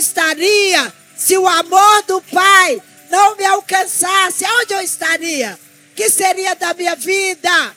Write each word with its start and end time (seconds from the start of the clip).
estaria 0.00 0.92
se 1.16 1.36
o 1.36 1.46
amor 1.46 2.02
do 2.02 2.20
Pai 2.22 2.82
não 3.10 3.36
me 3.36 3.44
alcançasse? 3.44 4.44
Onde 4.44 4.74
eu 4.74 4.80
estaria? 4.80 5.58
Que 5.94 6.08
seria 6.08 6.54
da 6.56 6.74
minha 6.74 6.96
vida? 6.96 7.76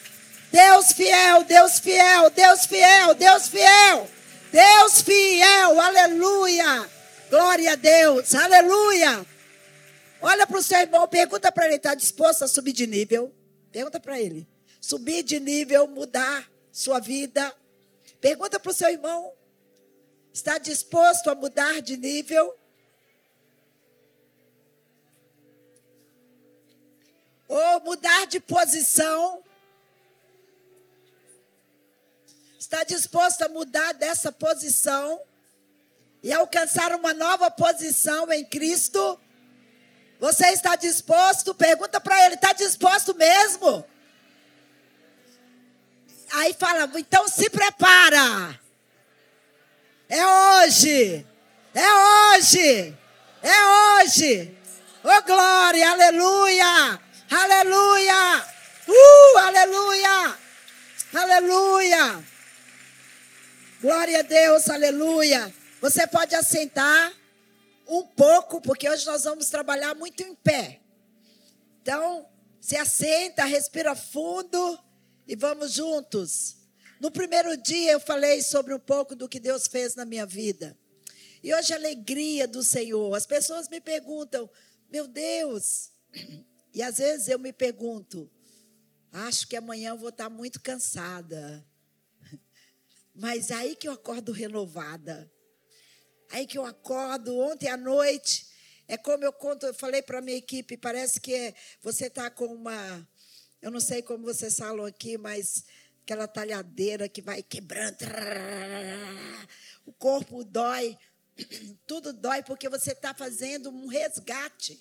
Deus 0.52 0.92
fiel, 0.94 1.44
Deus 1.44 1.80
fiel, 1.80 2.30
Deus 2.30 2.66
fiel, 2.66 3.16
Deus 3.16 3.48
fiel. 3.48 4.10
Deus 4.52 5.02
fiel, 5.02 5.82
aleluia. 5.82 6.90
Glória 7.30 7.74
a 7.74 7.76
Deus, 7.76 8.36
aleluia. 8.36 9.26
Olha 10.22 10.46
para 10.46 10.60
o 10.60 10.64
seu 10.64 10.80
irmão, 10.80 11.08
pergunta 11.08 11.52
para 11.52 11.66
ele: 11.66 11.76
está 11.76 11.96
disposto 11.96 12.44
a 12.44 12.48
subir 12.48 12.72
de 12.72 12.88
nível? 12.88 13.34
Pergunta 13.72 14.00
para 14.00 14.20
ele. 14.20 14.48
Subir 14.80 15.24
de 15.24 15.40
nível, 15.40 15.88
mudar 15.88 16.48
sua 16.72 17.00
vida. 17.00 17.54
Pergunta 18.22 18.60
para 18.60 18.72
o 18.72 18.74
seu 18.74 18.90
irmão: 18.90 19.34
está 20.34 20.58
disposto 20.58 21.30
a 21.30 21.36
mudar 21.36 21.80
de 21.82 21.96
nível? 21.96 22.58
Ou 27.48 27.80
mudar 27.82 28.26
de 28.26 28.40
posição? 28.40 29.44
Está 32.58 32.84
disposto 32.84 33.44
a 33.44 33.50
mudar 33.50 33.94
dessa 33.94 34.32
posição 34.32 35.22
e 36.24 36.34
alcançar 36.34 36.96
uma 36.96 37.14
nova 37.14 37.52
posição 37.52 38.32
em 38.32 38.44
Cristo? 38.44 39.20
Você 40.20 40.48
está 40.48 40.76
disposto? 40.76 41.54
Pergunta 41.54 42.02
para 42.02 42.26
ele: 42.26 42.36
está 42.36 42.54
disposto 42.54 43.14
mesmo? 43.14 43.86
Aí 46.32 46.54
fala: 46.54 46.90
então 46.96 47.28
se 47.28 47.50
prepara. 47.52 48.63
É 50.14 50.28
hoje. 50.28 51.26
É 51.74 52.36
hoje. 52.36 52.96
É 53.42 54.04
hoje. 54.04 54.56
Oh 55.04 55.22
glória, 55.24 55.90
aleluia. 55.90 57.02
Aleluia. 57.32 58.46
Uh, 58.88 59.38
aleluia. 59.40 60.38
Aleluia. 61.16 62.24
Glória 63.82 64.20
a 64.20 64.22
Deus, 64.22 64.70
aleluia. 64.70 65.52
Você 65.82 66.06
pode 66.06 66.36
assentar 66.36 67.12
um 67.88 68.04
pouco, 68.04 68.62
porque 68.62 68.88
hoje 68.88 69.08
nós 69.08 69.24
vamos 69.24 69.50
trabalhar 69.50 69.96
muito 69.96 70.22
em 70.22 70.36
pé. 70.36 70.80
Então, 71.82 72.30
se 72.62 72.78
assenta, 72.78 73.46
respira 73.46 73.96
fundo 73.96 74.80
e 75.28 75.36
vamos 75.36 75.72
juntos. 75.74 76.63
No 77.04 77.12
primeiro 77.12 77.58
dia 77.58 77.92
eu 77.92 78.00
falei 78.00 78.42
sobre 78.42 78.74
um 78.74 78.80
pouco 78.80 79.14
do 79.14 79.28
que 79.28 79.38
Deus 79.38 79.68
fez 79.68 79.94
na 79.94 80.06
minha 80.06 80.26
vida. 80.26 80.74
E 81.44 81.54
hoje 81.54 81.74
a 81.74 81.76
alegria 81.76 82.48
do 82.48 82.64
Senhor. 82.64 83.14
As 83.14 83.26
pessoas 83.26 83.68
me 83.68 83.82
perguntam, 83.82 84.50
meu 84.90 85.06
Deus. 85.06 85.92
E 86.74 86.82
às 86.82 87.00
vezes 87.00 87.28
eu 87.28 87.38
me 87.38 87.52
pergunto, 87.52 88.32
acho 89.12 89.46
que 89.50 89.58
amanhã 89.58 89.90
eu 89.90 89.98
vou 89.98 90.10
estar 90.10 90.30
muito 90.30 90.62
cansada. 90.62 91.68
Mas 93.14 93.52
aí 93.52 93.76
que 93.76 93.90
eu 93.90 93.92
acordo 93.92 94.32
renovada. 94.32 95.30
Aí 96.32 96.48
que 96.48 96.58
eu 96.58 96.66
acordo 96.66 97.38
ontem 97.38 97.68
à 97.68 97.76
noite. 97.76 98.48
É 98.88 98.96
como 98.96 99.26
eu 99.26 99.34
conto, 99.34 99.66
eu 99.66 99.74
falei 99.74 100.02
para 100.02 100.20
a 100.20 100.22
minha 100.22 100.38
equipe, 100.38 100.78
parece 100.78 101.20
que 101.20 101.54
você 101.82 102.08
está 102.08 102.30
com 102.30 102.46
uma. 102.46 103.06
Eu 103.62 103.72
não 103.72 103.82
sei 103.82 104.02
como 104.02 104.24
vocês 104.24 104.56
falam 104.58 104.86
aqui, 104.86 105.18
mas 105.18 105.66
aquela 106.04 106.28
talhadeira 106.28 107.08
que 107.08 107.22
vai 107.22 107.42
quebrando. 107.42 107.98
O 109.86 109.94
corpo 109.94 110.44
dói. 110.44 110.98
Tudo 111.88 112.14
dói 112.14 112.44
porque 112.44 112.70
você 112.70 112.92
está 112.92 113.14
fazendo 113.14 113.70
um 113.70 113.88
resgate. 113.88 114.80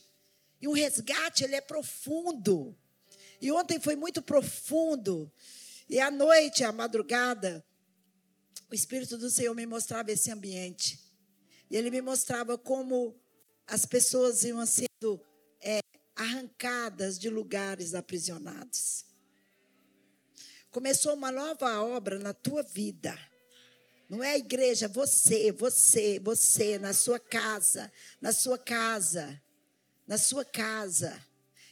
E 0.61 0.69
um 0.69 0.73
resgate, 0.73 1.45
ele 1.45 1.55
é 1.55 1.61
profundo. 1.61 2.77
E 3.41 3.51
ontem 3.51 3.81
foi 3.81 3.97
muito 3.97 4.21
profundo. 4.21 5.33
E 5.89 5.99
à 5.99 6.11
noite, 6.11 6.65
à 6.65 6.73
madrugada, 6.73 7.65
o 8.71 8.75
Espírito 8.75 9.17
do 9.17 9.31
Senhor 9.31 9.55
me 9.55 9.67
mostrava 9.67 10.11
esse 10.11 10.31
ambiente. 10.31 10.99
E 11.71 11.77
ele 11.77 11.91
me 11.91 12.03
mostrava 12.03 12.59
como 12.59 13.17
as 13.67 13.87
pessoas 13.87 14.43
iam 14.45 14.65
sendo 14.67 15.21
é, 15.61 15.81
arrancadas 16.17 17.19
de 17.19 17.31
lugares 17.31 17.95
aprisionados. 17.95 19.12
Começou 20.73 21.15
uma 21.15 21.31
nova 21.31 21.81
obra 21.83 22.19
na 22.19 22.35
tua 22.35 22.65
vida. 22.65 23.17
Não 24.09 24.25
é 24.25 24.33
a 24.33 24.39
igreja, 24.39 24.89
você, 24.89 25.53
você, 25.53 26.19
você, 26.19 26.79
na 26.79 26.93
sua 26.93 27.21
casa, 27.21 27.93
na 28.21 28.33
sua 28.33 28.59
casa, 28.59 29.41
na 30.07 30.19
sua 30.19 30.45
casa. 30.45 31.17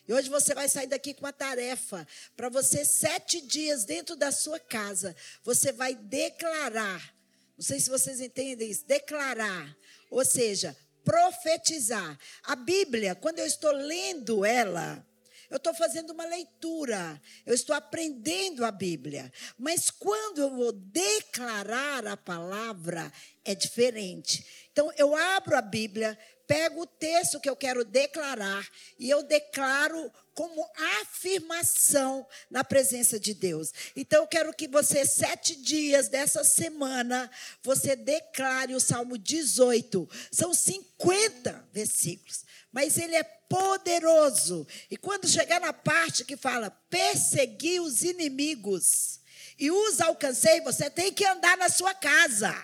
E 0.07 0.13
hoje 0.13 0.29
você 0.29 0.55
vai 0.55 0.69
sair 0.69 0.87
daqui 0.87 1.13
com 1.13 1.25
uma 1.25 1.33
tarefa 1.33 2.07
para 2.37 2.49
você, 2.49 2.85
sete 2.85 3.41
dias 3.41 3.85
dentro 3.85 4.15
da 4.15 4.31
sua 4.31 4.61
casa, 4.61 5.17
você 5.43 5.73
vai 5.73 5.95
declarar. 5.95 7.13
Não 7.57 7.65
sei 7.65 7.81
se 7.81 7.91
vocês 7.91 8.21
entendem 8.21 8.71
isso. 8.71 8.87
Declarar 8.87 9.77
ou 10.11 10.25
seja, 10.25 10.77
profetizar. 11.05 12.19
A 12.43 12.57
Bíblia, 12.57 13.15
quando 13.15 13.39
eu 13.39 13.47
estou 13.47 13.71
lendo 13.73 14.45
ela, 14.45 15.07
eu 15.51 15.57
estou 15.57 15.75
fazendo 15.75 16.11
uma 16.11 16.25
leitura, 16.25 17.21
eu 17.45 17.55
estou 17.55 17.75
aprendendo 17.75 18.65
a 18.65 18.71
Bíblia. 18.71 19.33
Mas 19.59 19.91
quando 19.91 20.41
eu 20.41 20.51
vou 20.51 20.73
declarar 20.73 22.07
a 22.07 22.17
palavra, 22.17 23.13
é 23.45 23.55
diferente. 23.55 24.47
Então, 24.71 24.93
eu 24.97 25.17
abro 25.17 25.57
a 25.57 25.63
Bíblia, 25.63 26.17
pego 26.47 26.83
o 26.83 26.87
texto 26.87 27.39
que 27.39 27.49
eu 27.49 27.55
quero 27.55 27.85
declarar 27.85 28.67
e 28.99 29.09
eu 29.09 29.23
declaro 29.23 30.13
como 30.35 30.69
afirmação 31.03 32.27
na 32.51 32.65
presença 32.65 33.21
de 33.21 33.35
Deus. 33.35 33.73
Então 33.95 34.23
eu 34.23 34.27
quero 34.27 34.53
que 34.53 34.67
você, 34.67 35.05
sete 35.05 35.55
dias 35.55 36.09
dessa 36.09 36.43
semana, 36.43 37.31
você 37.63 37.95
declare 37.95 38.75
o 38.75 38.81
Salmo 38.81 39.17
18. 39.17 40.09
São 40.33 40.53
50 40.53 41.69
versículos, 41.73 42.45
mas 42.73 42.99
ele 42.99 43.15
é 43.15 43.40
poderoso. 43.51 44.65
E 44.89 44.97
quando 44.97 45.29
chegar 45.29 45.61
na 45.61 45.73
parte 45.73 46.25
que 46.25 46.37
fala 46.37 46.71
perseguir 46.89 47.83
os 47.83 48.03
inimigos 48.03 49.19
e 49.59 49.73
os 49.73 50.01
alcancei, 50.01 50.61
você 50.61 50.89
tem 50.89 51.13
que 51.13 51.27
andar 51.27 51.59
na 51.59 51.69
sua 51.69 51.93
casa. 51.93 52.55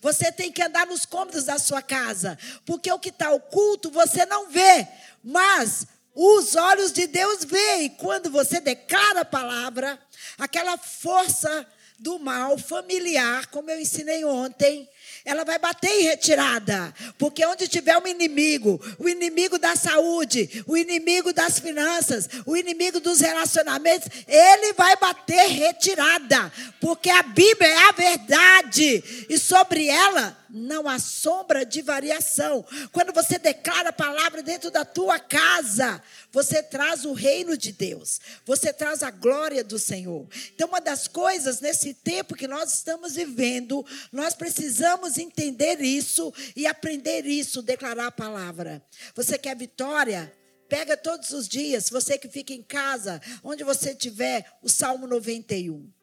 Você 0.00 0.30
tem 0.30 0.52
que 0.52 0.62
andar 0.62 0.86
nos 0.86 1.04
cômodos 1.04 1.44
da 1.44 1.58
sua 1.58 1.82
casa, 1.82 2.38
porque 2.64 2.90
o 2.90 2.98
que 2.98 3.10
está 3.10 3.30
oculto 3.30 3.90
você 3.90 4.24
não 4.24 4.48
vê, 4.48 4.88
mas 5.22 5.86
os 6.14 6.54
olhos 6.54 6.92
de 6.92 7.06
Deus 7.06 7.44
veem. 7.44 7.90
Quando 7.90 8.30
você 8.30 8.60
declara 8.60 9.20
a 9.20 9.24
palavra, 9.24 10.00
aquela 10.38 10.78
força 10.78 11.66
do 11.98 12.18
mal 12.18 12.56
familiar, 12.56 13.46
como 13.48 13.70
eu 13.70 13.80
ensinei 13.80 14.24
ontem, 14.24 14.88
ela 15.26 15.44
vai 15.44 15.58
bater 15.58 15.90
em 15.90 16.04
retirada. 16.04 16.94
Porque 17.18 17.44
onde 17.44 17.66
tiver 17.66 17.98
um 17.98 18.06
inimigo, 18.06 18.80
o 18.98 19.08
inimigo 19.08 19.58
da 19.58 19.74
saúde, 19.74 20.64
o 20.66 20.76
inimigo 20.76 21.32
das 21.32 21.58
finanças, 21.58 22.28
o 22.46 22.56
inimigo 22.56 23.00
dos 23.00 23.20
relacionamentos, 23.20 24.08
ele 24.26 24.72
vai 24.74 24.96
bater 24.96 25.48
retirada. 25.48 26.50
Porque 26.80 27.10
a 27.10 27.24
Bíblia 27.24 27.68
é 27.68 27.88
a 27.88 27.92
verdade. 27.92 29.26
E 29.28 29.36
sobre 29.36 29.88
ela 29.88 30.45
não 30.56 30.88
há 30.88 30.98
sombra 30.98 31.64
de 31.64 31.82
variação. 31.82 32.64
Quando 32.92 33.12
você 33.12 33.38
declara 33.38 33.90
a 33.90 33.92
palavra 33.92 34.42
dentro 34.42 34.70
da 34.70 34.84
tua 34.84 35.18
casa, 35.18 36.02
você 36.32 36.62
traz 36.62 37.04
o 37.04 37.12
reino 37.12 37.56
de 37.56 37.72
Deus, 37.72 38.20
você 38.44 38.72
traz 38.72 39.02
a 39.02 39.10
glória 39.10 39.62
do 39.62 39.78
Senhor. 39.78 40.26
Então, 40.54 40.68
uma 40.68 40.80
das 40.80 41.06
coisas 41.06 41.60
nesse 41.60 41.92
tempo 41.92 42.34
que 42.34 42.48
nós 42.48 42.74
estamos 42.74 43.14
vivendo, 43.14 43.84
nós 44.10 44.34
precisamos 44.34 45.18
entender 45.18 45.80
isso 45.80 46.32
e 46.56 46.66
aprender 46.66 47.26
isso, 47.26 47.62
declarar 47.62 48.06
a 48.06 48.12
palavra. 48.12 48.82
Você 49.14 49.36
quer 49.38 49.56
vitória? 49.56 50.32
Pega 50.68 50.96
todos 50.96 51.30
os 51.30 51.46
dias, 51.46 51.88
você 51.88 52.18
que 52.18 52.28
fica 52.28 52.52
em 52.52 52.62
casa, 52.62 53.20
onde 53.44 53.62
você 53.62 53.90
estiver, 53.90 54.44
o 54.62 54.68
Salmo 54.68 55.06
91. 55.06 55.95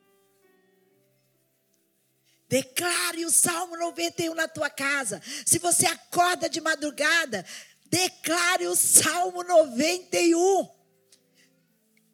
Declare 2.54 3.26
o 3.26 3.32
Salmo 3.32 3.76
91 3.76 4.36
na 4.36 4.48
tua 4.48 4.70
casa. 4.70 5.20
Se 5.44 5.58
você 5.58 5.88
acorda 5.88 6.48
de 6.48 6.62
madrugada, 6.62 7.44
declare 7.90 8.68
o 8.68 8.76
Salmo 8.76 9.44
91. 9.44 10.70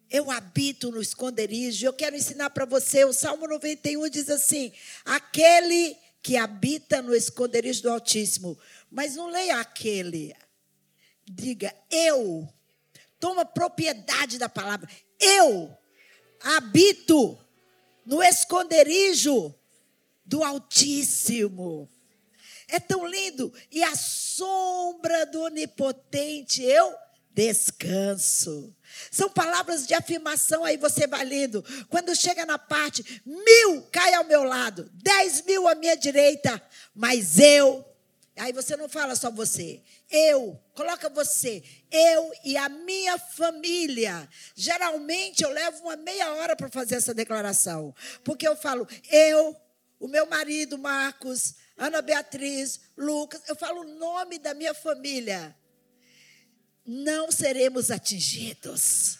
Eu 0.09 0.31
habito 0.31 0.91
no 0.91 1.01
esconderijo. 1.01 1.85
Eu 1.85 1.91
quero 1.91 2.15
ensinar 2.15 2.51
para 2.51 2.63
você. 2.63 3.03
O 3.03 3.11
Salmo 3.11 3.49
91 3.49 4.07
diz 4.07 4.29
assim: 4.29 4.71
aquele 5.03 5.97
que 6.23 6.37
habita 6.37 7.01
no 7.01 7.13
esconderijo 7.13 7.81
do 7.81 7.91
Altíssimo. 7.91 8.57
Mas 8.89 9.17
não 9.17 9.27
leia 9.27 9.59
aquele. 9.59 10.33
Diga, 11.25 11.75
eu. 11.91 12.47
Toma 13.19 13.43
propriedade 13.43 14.37
da 14.37 14.47
palavra. 14.47 14.89
Eu 15.19 15.77
habito 16.39 17.37
no 18.05 18.23
esconderijo 18.23 19.53
do 20.29 20.43
Altíssimo. 20.43 21.89
É 22.67 22.79
tão 22.79 23.05
lindo. 23.07 23.51
E 23.71 23.83
a 23.83 23.95
sombra 23.95 25.25
do 25.25 25.41
Onipotente 25.41 26.61
eu 26.61 26.95
descanso. 27.33 28.75
São 29.09 29.29
palavras 29.29 29.87
de 29.87 29.95
afirmação 29.95 30.63
aí, 30.63 30.77
você 30.77 31.07
vai 31.07 31.25
lendo. 31.25 31.63
Quando 31.89 32.15
chega 32.15 32.45
na 32.45 32.59
parte, 32.59 33.21
mil 33.25 33.81
cai 33.91 34.13
ao 34.13 34.23
meu 34.23 34.43
lado, 34.43 34.89
dez 34.93 35.41
mil 35.41 35.67
à 35.67 35.73
minha 35.73 35.95
direita, 35.97 36.61
mas 36.93 37.39
eu. 37.39 37.85
Aí 38.37 38.53
você 38.53 38.77
não 38.77 38.87
fala 38.87 39.15
só 39.15 39.31
você. 39.31 39.81
Eu, 40.09 40.57
coloca 40.73 41.09
você, 41.09 41.63
eu 41.91 42.31
e 42.45 42.55
a 42.55 42.69
minha 42.69 43.17
família. 43.17 44.29
Geralmente 44.55 45.43
eu 45.43 45.49
levo 45.49 45.83
uma 45.83 45.97
meia 45.97 46.33
hora 46.35 46.55
para 46.55 46.69
fazer 46.69 46.95
essa 46.95 47.13
declaração. 47.13 47.93
Porque 48.23 48.47
eu 48.47 48.55
falo, 48.55 48.87
eu, 49.11 49.55
o 49.99 50.07
meu 50.07 50.25
marido 50.25 50.77
Marcos, 50.77 51.55
Ana 51.77 52.01
Beatriz, 52.01 52.79
Lucas, 52.97 53.41
eu 53.47 53.55
falo 53.55 53.81
o 53.81 53.99
nome 53.99 54.39
da 54.39 54.53
minha 54.53 54.73
família 54.73 55.55
não 56.91 57.31
seremos 57.31 57.91
atingidos. 57.91 59.18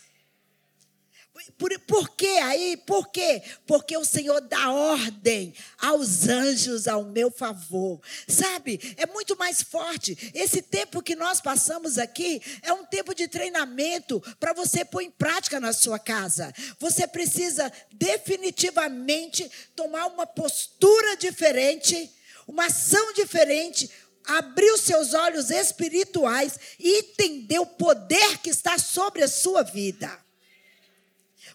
Por, 1.57 1.77
por 1.81 2.09
que 2.09 2.27
aí? 2.27 2.77
Por 2.77 3.09
quê? 3.09 3.41
Porque 3.65 3.97
o 3.97 4.06
Senhor 4.06 4.41
dá 4.41 4.71
ordem 4.71 5.53
aos 5.77 6.27
anjos 6.27 6.88
ao 6.88 7.03
meu 7.03 7.31
favor. 7.31 8.01
Sabe? 8.27 8.80
É 8.97 9.06
muito 9.06 9.38
mais 9.38 9.62
forte. 9.62 10.18
Esse 10.33 10.62
tempo 10.62 11.01
que 11.01 11.15
nós 11.15 11.39
passamos 11.39 11.97
aqui 11.97 12.41
é 12.62 12.74
um 12.74 12.86
tempo 12.86 13.13
de 13.13 13.27
treinamento 13.27 14.21
para 14.39 14.53
você 14.53 14.83
pôr 14.83 15.01
em 15.01 15.12
prática 15.12 15.59
na 15.59 15.74
sua 15.74 16.00
casa. 16.00 16.53
Você 16.80 17.07
precisa 17.07 17.71
definitivamente 17.91 19.50
tomar 19.75 20.07
uma 20.07 20.27
postura 20.27 21.15
diferente, 21.15 22.12
uma 22.47 22.65
ação 22.65 23.13
diferente, 23.13 23.89
abrir 24.25 24.71
os 24.71 24.81
seus 24.81 25.13
olhos 25.13 25.50
espirituais 25.50 26.59
e 26.80 27.00
entender 27.00 27.59
o 27.59 27.65
poder 27.65 28.39
que 28.39 28.50
está 28.50 28.77
sobre 28.77 29.24
a 29.24 29.27
sua 29.27 29.63
vida. 29.63 30.28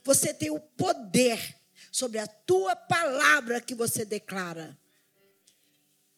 Você 0.04 0.32
tem 0.32 0.50
o 0.50 0.60
poder 0.60 1.56
sobre 1.90 2.18
a 2.18 2.26
tua 2.26 2.76
palavra 2.76 3.60
que 3.60 3.74
você 3.74 4.04
declara. 4.04 4.78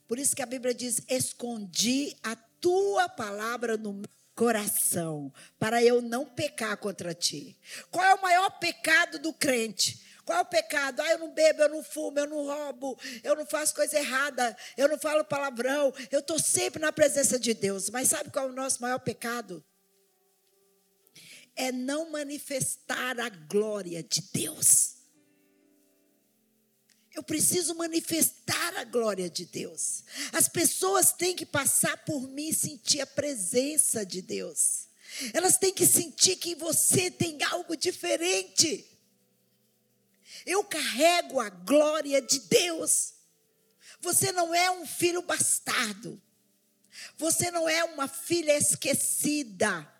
Por 0.08 0.18
isso 0.18 0.34
que 0.34 0.42
a 0.42 0.46
Bíblia 0.46 0.74
diz: 0.74 1.00
escondi 1.08 2.16
a 2.22 2.36
tua 2.60 3.08
palavra 3.08 3.76
no 3.76 3.92
meu 3.92 4.10
coração, 4.34 5.32
para 5.58 5.82
eu 5.82 6.02
não 6.02 6.26
pecar 6.26 6.76
contra 6.76 7.14
ti. 7.14 7.58
Qual 7.90 8.04
é 8.04 8.14
o 8.14 8.22
maior 8.22 8.50
pecado 8.58 9.18
do 9.18 9.32
crente? 9.32 10.04
Qual 10.26 10.38
é 10.38 10.42
o 10.42 10.46
pecado? 10.46 11.00
Ah, 11.00 11.10
eu 11.12 11.18
não 11.18 11.32
bebo, 11.32 11.62
eu 11.62 11.68
não 11.68 11.82
fumo, 11.82 12.18
eu 12.18 12.26
não 12.26 12.44
roubo, 12.44 12.98
eu 13.22 13.36
não 13.36 13.46
faço 13.46 13.74
coisa 13.74 13.96
errada, 13.96 14.56
eu 14.76 14.88
não 14.88 14.98
falo 14.98 15.24
palavrão, 15.24 15.92
eu 16.10 16.18
estou 16.18 16.38
sempre 16.38 16.82
na 16.82 16.92
presença 16.92 17.38
de 17.38 17.54
Deus. 17.54 17.88
Mas 17.88 18.08
sabe 18.08 18.30
qual 18.30 18.48
é 18.48 18.50
o 18.50 18.54
nosso 18.54 18.82
maior 18.82 18.98
pecado? 18.98 19.64
É 21.56 21.72
não 21.72 22.10
manifestar 22.10 23.18
a 23.18 23.28
glória 23.28 24.02
de 24.02 24.22
Deus. 24.32 24.96
Eu 27.16 27.22
preciso 27.22 27.74
manifestar 27.74 28.76
a 28.76 28.84
glória 28.84 29.30
de 29.30 29.46
Deus. 29.46 30.04
As 30.32 30.48
pessoas 30.48 31.12
têm 31.12 31.34
que 31.34 31.46
passar 31.46 31.96
por 32.04 32.28
mim 32.28 32.50
e 32.50 32.54
sentir 32.54 33.00
a 33.00 33.06
presença 33.06 34.04
de 34.04 34.20
Deus. 34.20 34.86
Elas 35.32 35.56
têm 35.56 35.72
que 35.72 35.86
sentir 35.86 36.36
que 36.36 36.54
você 36.54 37.10
tem 37.10 37.42
algo 37.44 37.74
diferente. 37.74 38.84
Eu 40.44 40.62
carrego 40.62 41.40
a 41.40 41.48
glória 41.48 42.20
de 42.20 42.38
Deus. 42.40 43.14
Você 44.00 44.30
não 44.30 44.54
é 44.54 44.70
um 44.70 44.86
filho 44.86 45.22
bastardo. 45.22 46.20
Você 47.16 47.50
não 47.50 47.66
é 47.66 47.82
uma 47.84 48.08
filha 48.08 48.56
esquecida. 48.56 49.90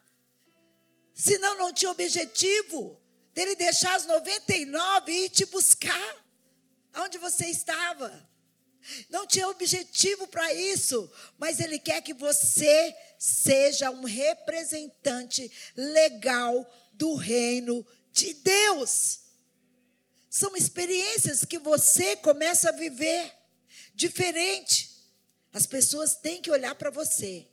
Senão 1.17 1.57
não 1.57 1.73
tinha 1.73 1.91
objetivo 1.91 3.01
dele 3.33 3.57
deixar 3.57 3.97
as 3.97 4.05
99 4.05 5.11
e 5.11 5.25
ir 5.25 5.31
te 5.31 5.47
buscar 5.47 6.27
onde 6.95 7.17
você 7.17 7.47
estava. 7.47 8.29
Não 9.09 9.27
tinha 9.27 9.49
objetivo 9.49 10.27
para 10.27 10.53
isso, 10.53 11.11
mas 11.39 11.59
ele 11.59 11.79
quer 11.79 12.03
que 12.03 12.13
você 12.13 12.95
seja 13.19 13.91
um 13.91 14.05
representante 14.05 15.51
legal 15.75 16.71
do 16.93 17.15
reino 17.15 17.85
de 18.13 18.35
Deus. 18.35 19.21
São 20.29 20.55
experiências 20.55 21.47
que 21.47 21.59
você 21.59 22.15
começa 22.17 22.69
a 22.69 22.73
viver 22.73 23.33
diferente. 23.95 24.95
As 25.51 25.65
pessoas 25.65 26.15
têm 26.15 26.43
que 26.43 26.51
olhar 26.51 26.75
para 26.75 26.91
você 26.91 27.49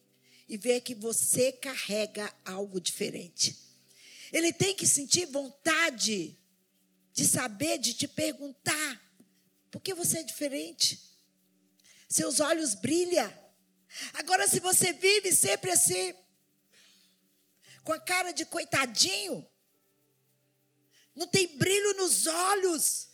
e 0.48 0.58
ver 0.58 0.82
que 0.82 0.94
você 0.94 1.52
carrega 1.52 2.34
algo 2.44 2.80
diferente. 2.80 3.58
Ele 4.32 4.52
tem 4.52 4.76
que 4.76 4.88
sentir 4.88 5.26
vontade 5.28 6.38
de 7.14 7.28
saber, 7.28 7.78
de 7.78 7.94
te 7.94 8.08
perguntar: 8.08 9.02
por 9.72 9.82
que 9.82 9.94
você 9.94 10.20
é 10.20 10.24
diferente? 10.24 11.00
Seus 12.10 12.40
olhos 12.40 12.76
brilham. 12.76 13.32
Agora, 14.14 14.48
se 14.48 14.60
você 14.60 14.92
vive 14.92 15.32
sempre 15.32 15.72
assim, 15.72 16.14
com 17.84 17.94
a 17.94 18.00
cara 18.00 18.32
de 18.32 18.46
coitadinho, 18.46 19.48
não 21.16 21.28
tem 21.28 21.58
brilho 21.58 21.94
nos 21.96 22.26
olhos. 22.26 23.13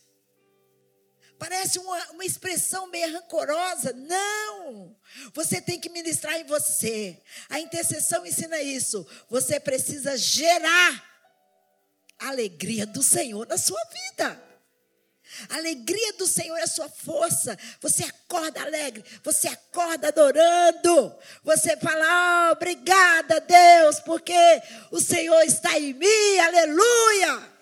Parece 1.39 1.79
uma, 1.79 2.11
uma 2.11 2.25
expressão 2.25 2.87
meio 2.87 3.13
rancorosa. 3.13 3.93
Não! 3.93 4.93
Você 5.33 5.61
tem 5.61 5.79
que 5.79 5.89
ministrar 5.89 6.35
em 6.35 6.43
você. 6.43 7.17
A 7.49 7.61
intercessão 7.61 8.25
ensina 8.25 8.61
isso. 8.61 9.07
Você 9.29 9.57
precisa 9.57 10.17
gerar 10.17 11.01
a 12.19 12.27
alegria 12.27 12.85
do 12.85 13.01
Senhor 13.01 13.47
na 13.47 13.57
sua 13.57 13.81
vida. 13.85 14.43
A 15.47 15.55
alegria 15.55 16.11
do 16.13 16.27
Senhor 16.27 16.57
é 16.57 16.63
a 16.63 16.67
sua 16.67 16.89
força. 16.89 17.57
Você 17.79 18.03
acorda 18.03 18.61
alegre, 18.61 19.05
você 19.23 19.47
acorda 19.47 20.09
adorando. 20.09 21.15
Você 21.43 21.77
fala: 21.77 22.49
oh, 22.49 22.51
obrigada, 22.51 23.39
Deus, 23.39 23.99
porque 24.01 24.33
o 24.91 24.99
Senhor 24.99 25.41
está 25.43 25.79
em 25.79 25.93
mim. 25.93 26.39
Aleluia 26.39 27.59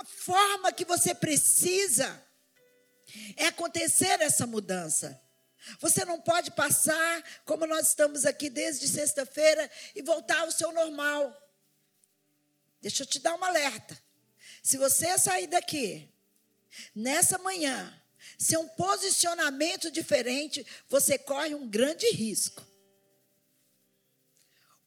a 0.00 0.04
forma 0.04 0.72
que 0.72 0.84
você 0.84 1.14
precisa 1.14 2.22
é 3.36 3.46
acontecer 3.46 4.20
essa 4.20 4.46
mudança. 4.46 5.20
Você 5.80 6.04
não 6.04 6.20
pode 6.20 6.50
passar 6.50 7.24
como 7.44 7.66
nós 7.66 7.88
estamos 7.88 8.26
aqui 8.26 8.50
desde 8.50 8.86
sexta-feira 8.86 9.70
e 9.94 10.02
voltar 10.02 10.40
ao 10.40 10.50
seu 10.50 10.72
normal. 10.72 11.34
Deixa 12.80 13.02
eu 13.02 13.06
te 13.06 13.18
dar 13.18 13.34
um 13.34 13.44
alerta. 13.44 13.98
Se 14.62 14.76
você 14.76 15.18
sair 15.18 15.46
daqui 15.46 16.08
nessa 16.94 17.38
manhã, 17.38 17.92
sem 18.38 18.58
um 18.58 18.68
posicionamento 18.68 19.90
diferente, 19.90 20.66
você 20.88 21.18
corre 21.18 21.54
um 21.54 21.68
grande 21.68 22.06
risco. 22.10 22.73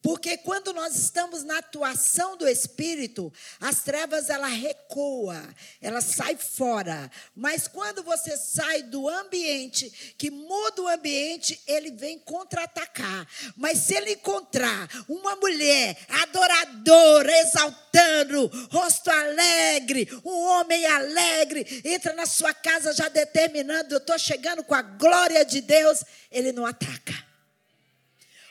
Porque 0.00 0.36
quando 0.38 0.72
nós 0.72 0.94
estamos 0.94 1.42
na 1.42 1.58
atuação 1.58 2.36
do 2.36 2.46
Espírito, 2.46 3.32
as 3.60 3.80
trevas 3.80 4.30
ela 4.30 4.46
recua, 4.46 5.42
ela 5.80 6.00
sai 6.00 6.36
fora. 6.36 7.10
Mas 7.34 7.66
quando 7.66 8.02
você 8.04 8.36
sai 8.36 8.84
do 8.84 9.08
ambiente, 9.08 10.14
que 10.16 10.30
muda 10.30 10.82
o 10.82 10.88
ambiente, 10.88 11.60
ele 11.66 11.90
vem 11.90 12.16
contra-atacar. 12.18 13.26
Mas 13.56 13.78
se 13.78 13.94
ele 13.94 14.12
encontrar 14.12 14.88
uma 15.08 15.34
mulher 15.34 15.98
adoradora, 16.08 17.32
exaltando, 17.40 18.46
rosto 18.70 19.10
alegre, 19.10 20.08
um 20.24 20.30
homem 20.30 20.86
alegre, 20.86 21.82
entra 21.84 22.12
na 22.12 22.26
sua 22.26 22.54
casa 22.54 22.92
já 22.92 23.08
determinando, 23.08 23.94
eu 23.94 23.98
estou 23.98 24.18
chegando 24.18 24.62
com 24.62 24.74
a 24.74 24.82
glória 24.82 25.44
de 25.44 25.60
Deus, 25.60 26.04
ele 26.30 26.52
não 26.52 26.64
ataca. 26.64 27.27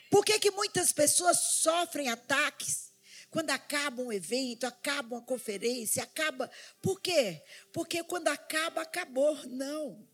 Por 0.10 0.24
que, 0.26 0.40
que 0.40 0.52
muitas 0.52 0.92
pessoas 0.92 1.40
sofrem 1.40 2.10
ataques? 2.10 2.88
Quando 3.30 3.50
acaba 3.50 4.02
um 4.02 4.12
evento, 4.12 4.66
acaba 4.66 5.16
uma 5.16 5.22
conferência, 5.22 6.04
acaba. 6.04 6.50
Por 6.82 7.02
quê? 7.02 7.44
Porque 7.74 8.04
quando 8.04 8.30
acaba, 8.30 8.82
acabou. 8.82 9.36
Não. 9.48 10.08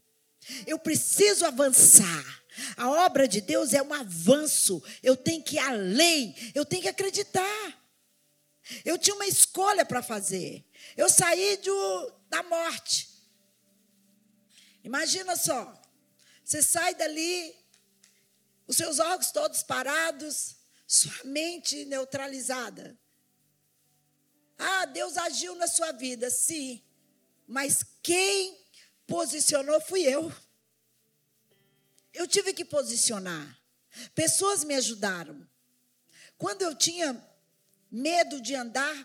Eu 0.66 0.80
preciso 0.80 1.46
avançar. 1.46 2.44
A 2.76 2.90
obra 3.06 3.28
de 3.28 3.40
Deus 3.42 3.74
é 3.74 3.82
um 3.82 3.94
avanço. 3.94 4.84
Eu 5.02 5.16
tenho 5.16 5.44
que 5.44 5.56
ir 5.56 5.60
além. 5.60 6.36
Eu 6.54 6.66
tenho 6.66 6.82
que 6.82 6.90
acreditar. 6.90 7.84
Eu 8.84 8.98
tinha 8.98 9.16
uma 9.16 9.28
escolha 9.28 9.86
para 9.86 10.02
fazer. 10.02 10.66
Eu 10.96 11.10
saí 11.10 11.58
do, 11.58 12.14
da 12.30 12.44
morte. 12.44 13.10
Imagina 14.84 15.36
só. 15.36 15.82
Você 16.44 16.62
sai 16.62 16.94
dali, 16.96 17.56
os 18.74 18.78
seus 18.78 19.00
órgãos 19.00 19.32
todos 19.32 19.62
parados, 19.62 20.56
sua 20.88 21.24
mente 21.26 21.86
neutralizada. 21.86 23.00
Ah, 24.58 24.86
Deus 24.86 25.16
agiu 25.16 25.54
na 25.56 25.68
sua 25.68 25.92
vida, 25.92 26.30
sim, 26.32 26.84
mas 27.48 27.86
quem 28.02 28.60
posicionou 29.06 29.80
fui 29.80 30.02
eu. 30.02 30.34
Eu 32.12 32.28
tive 32.28 32.52
que 32.52 32.66
posicionar. 32.66 33.60
Pessoas 34.16 34.64
me 34.64 34.74
ajudaram. 34.74 35.48
Quando 36.36 36.64
eu 36.64 36.74
tinha 36.74 37.24
medo 37.92 38.42
de 38.42 38.56
andar, 38.56 38.96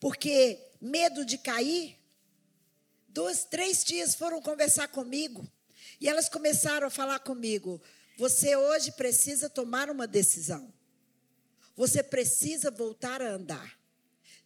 porque 0.00 0.58
medo 0.80 1.24
de 1.24 1.38
cair, 1.38 1.96
dois, 3.08 3.44
três 3.44 3.84
dias 3.84 4.16
foram 4.16 4.42
conversar 4.42 4.88
comigo 4.88 5.48
e 6.00 6.08
elas 6.08 6.28
começaram 6.28 6.88
a 6.88 6.90
falar 6.90 7.20
comigo: 7.20 7.80
você 8.20 8.54
hoje 8.54 8.92
precisa 8.92 9.48
tomar 9.48 9.88
uma 9.88 10.06
decisão. 10.06 10.70
Você 11.74 12.02
precisa 12.02 12.70
voltar 12.70 13.22
a 13.22 13.30
andar. 13.30 13.80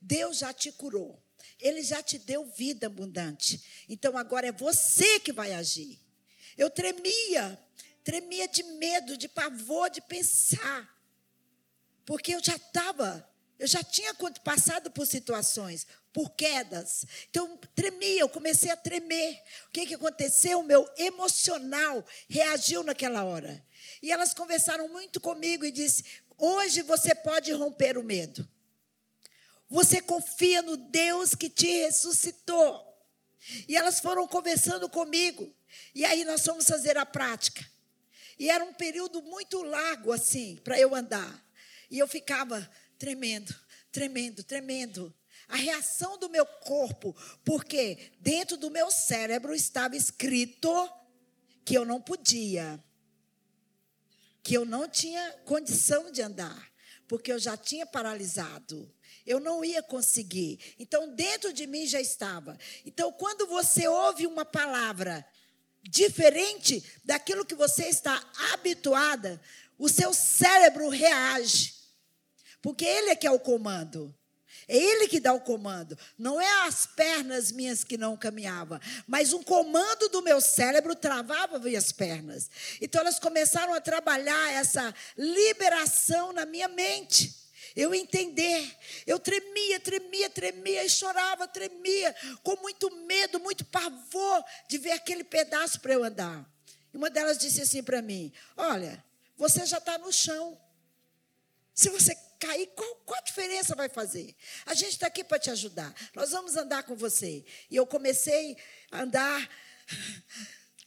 Deus 0.01 0.39
já 0.39 0.53
te 0.53 0.71
curou. 0.71 1.21
Ele 1.59 1.83
já 1.83 2.01
te 2.01 2.17
deu 2.17 2.45
vida 2.45 2.87
abundante. 2.87 3.85
Então 3.89 4.17
agora 4.17 4.47
é 4.47 4.53
você 4.53 5.19
que 5.19 5.33
vai 5.33 5.53
agir. 5.55 5.99
Eu 6.57 6.71
tremia, 6.71 7.61
tremia 8.05 8.47
de 8.47 8.63
medo, 8.63 9.17
de 9.17 9.27
pavor, 9.27 9.91
de 9.91 10.01
pensar. 10.03 10.89
Porque 12.07 12.33
eu 12.33 12.45
já 12.45 12.55
estava, 12.55 13.29
eu 13.59 13.67
já 13.67 13.83
tinha 13.83 14.15
passado 14.45 14.89
por 14.93 15.05
situações, 15.05 15.85
por 16.15 16.31
quedas. 16.31 17.05
Então, 17.29 17.59
tremia, 17.75 18.21
eu 18.21 18.29
comecei 18.29 18.71
a 18.71 18.77
tremer. 18.77 19.43
O 19.67 19.73
que, 19.73 19.85
que 19.85 19.95
aconteceu? 19.95 20.61
O 20.61 20.65
meu 20.65 20.89
emocional 20.97 22.07
reagiu 22.29 22.85
naquela 22.85 23.25
hora. 23.25 23.63
E 24.01 24.13
elas 24.13 24.33
conversaram 24.33 24.89
muito 24.89 25.21
comigo 25.21 25.67
e 25.67 25.73
disse: 25.73 26.05
hoje 26.39 26.83
você 26.83 27.15
pode 27.17 27.53
romper 27.53 27.99
o 27.99 28.05
medo. 28.05 28.49
Você 29.69 30.01
confia 30.01 30.63
no 30.63 30.77
Deus 30.77 31.35
que 31.35 31.51
te 31.51 31.67
ressuscitou. 31.67 32.95
E 33.69 33.77
elas 33.77 33.99
foram 33.99 34.27
conversando 34.29 34.89
comigo. 34.89 35.53
E 35.93 36.05
aí 36.05 36.25
nós 36.25 36.45
fomos 36.45 36.65
fazer 36.65 36.97
a 36.97 37.05
prática. 37.05 37.67
E 38.39 38.49
era 38.51 38.65
um 38.65 38.73
período 38.73 39.21
muito 39.21 39.63
largo 39.63 40.13
assim 40.13 40.57
para 40.63 40.79
eu 40.79 40.95
andar. 40.95 41.45
E 41.91 41.99
eu 41.99 42.07
ficava 42.07 42.69
tremendo, 42.99 43.53
tremendo, 43.91 44.45
tremendo. 44.45 45.15
A 45.49 45.57
reação 45.57 46.19
do 46.19 46.29
meu 46.29 46.47
corpo, 46.47 47.15
porque 47.45 48.13
dentro 48.21 48.57
do 48.57 48.71
meu 48.71 48.91
cérebro 48.91 49.55
estava 49.55 49.97
escrito 49.97 50.71
que 51.65 51.75
eu 51.75 51.85
não 51.85 52.01
podia, 52.01 52.83
que 54.43 54.55
eu 54.55 54.65
não 54.65 54.89
tinha 54.89 55.33
condição 55.45 56.11
de 56.11 56.23
andar, 56.23 56.71
porque 57.09 57.33
eu 57.33 57.39
já 57.39 57.57
tinha 57.57 57.87
paralisado. 57.87 58.93
Eu 59.27 59.41
não 59.41 59.65
ia 59.65 59.83
conseguir. 59.83 60.61
Então, 60.79 61.15
dentro 61.15 61.51
de 61.51 61.67
mim 61.67 61.87
já 61.87 61.99
estava. 61.99 62.59
Então, 62.85 63.11
quando 63.13 63.47
você 63.47 63.89
ouve 63.89 64.27
uma 64.27 64.45
palavra 64.45 65.27
diferente 65.83 66.85
daquilo 67.05 67.45
que 67.45 67.55
você 67.55 67.85
está 67.85 68.23
habituada, 68.53 69.41
o 69.79 69.89
seu 69.89 70.13
cérebro 70.13 70.89
reage. 70.89 71.75
Porque 72.61 72.85
ele 72.85 73.11
é 73.11 73.17
que 73.17 73.27
é 73.27 73.31
o 73.31 73.41
comando. 73.41 74.15
É 74.69 74.77
ele 74.77 75.09
que 75.09 75.21
dá 75.21 75.33
o 75.33 75.41
comando. 75.41 75.97
Não 76.19 76.41
é 76.41 76.67
as 76.67 76.87
pernas 76.87 77.53
minhas 77.53 77.85
que 77.85 77.97
não 77.97 78.17
caminhavam, 78.17 78.81
mas 79.07 79.33
um 79.33 79.43
comando 79.43 80.09
do 80.09 80.23
meu 80.23 80.41
cérebro 80.41 80.95
travava 80.95 81.59
minhas 81.59 81.93
pernas. 81.93 82.51
Então 82.81 83.01
elas 83.01 83.19
começaram 83.19 83.75
a 83.75 83.81
trabalhar 83.81 84.53
essa 84.53 84.95
liberação 85.17 86.33
na 86.33 86.47
minha 86.47 86.69
mente 86.69 87.45
eu 87.75 87.95
entender. 87.95 88.77
Eu 89.07 89.19
tremia, 89.19 89.81
tremia, 89.81 90.31
tremia 90.31 90.85
e 90.85 90.89
chorava, 90.89 91.49
tremia, 91.49 92.15
com 92.43 92.57
muito 92.57 92.91
medo, 93.05 93.41
muito 93.41 93.65
pavor 93.65 94.45
de 94.69 94.79
ver 94.79 94.93
aquele 94.93 95.25
pedaço 95.25 95.81
para 95.81 95.95
eu 95.95 96.05
andar. 96.05 96.49
E 96.93 96.97
uma 96.97 97.11
delas 97.11 97.39
disse 97.39 97.63
assim 97.63 97.83
para 97.83 98.01
mim: 98.01 98.33
Olha, 98.57 99.03
você 99.37 99.67
já 99.67 99.79
está 99.79 99.99
no 99.99 100.13
chão. 100.13 100.59
Se 101.75 101.89
você 101.91 102.15
cair, 102.47 102.67
qual, 102.75 102.97
qual 103.07 103.19
a 103.19 103.23
diferença 103.23 103.75
vai 103.75 103.89
fazer? 103.89 104.35
A 104.67 104.75
gente 104.75 104.93
está 104.93 105.07
aqui 105.07 105.25
para 105.25 105.39
te 105.39 105.51
ajudar. 105.51 105.95
Nós 106.15 106.31
vamos 106.31 106.57
andar 106.57 106.83
com 106.83 106.95
você. 106.95 107.45
E 107.71 107.77
eu 107.77 107.87
comecei 107.87 108.57
a 108.91 109.03
andar 109.03 109.49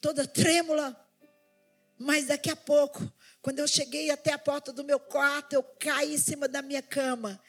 toda 0.02 0.28
trêmula, 0.28 0.96
mas 1.98 2.28
daqui 2.28 2.50
a 2.50 2.56
pouco 2.56 3.12
quando 3.48 3.60
eu 3.60 3.68
cheguei 3.70 4.12
até 4.12 4.34
a 4.34 4.38
porta 4.38 4.74
do 4.74 4.84
meu 4.84 5.00
quarto, 5.00 5.54
eu 5.54 5.64
caí 5.64 6.16
em 6.16 6.18
cima 6.18 6.50
da 6.50 6.62
minha 6.62 6.82
cama. 6.82 7.42